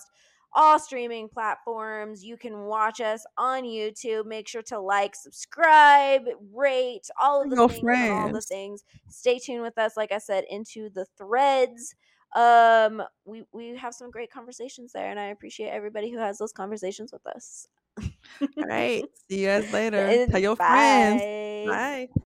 [0.54, 2.24] all streaming platforms.
[2.24, 4.26] You can watch us on YouTube.
[4.26, 6.24] Make sure to like, subscribe,
[6.54, 8.84] rate, all of the Tell things, and all the things.
[9.10, 11.94] Stay tuned with us, like I said, into the threads.
[12.36, 16.52] Um, we we have some great conversations there, and I appreciate everybody who has those
[16.54, 17.68] conversations with us.
[18.02, 19.04] All right.
[19.30, 20.28] See you guys later.
[20.30, 21.22] Tell your friends.
[21.22, 22.08] bye.
[22.08, 22.22] Bye.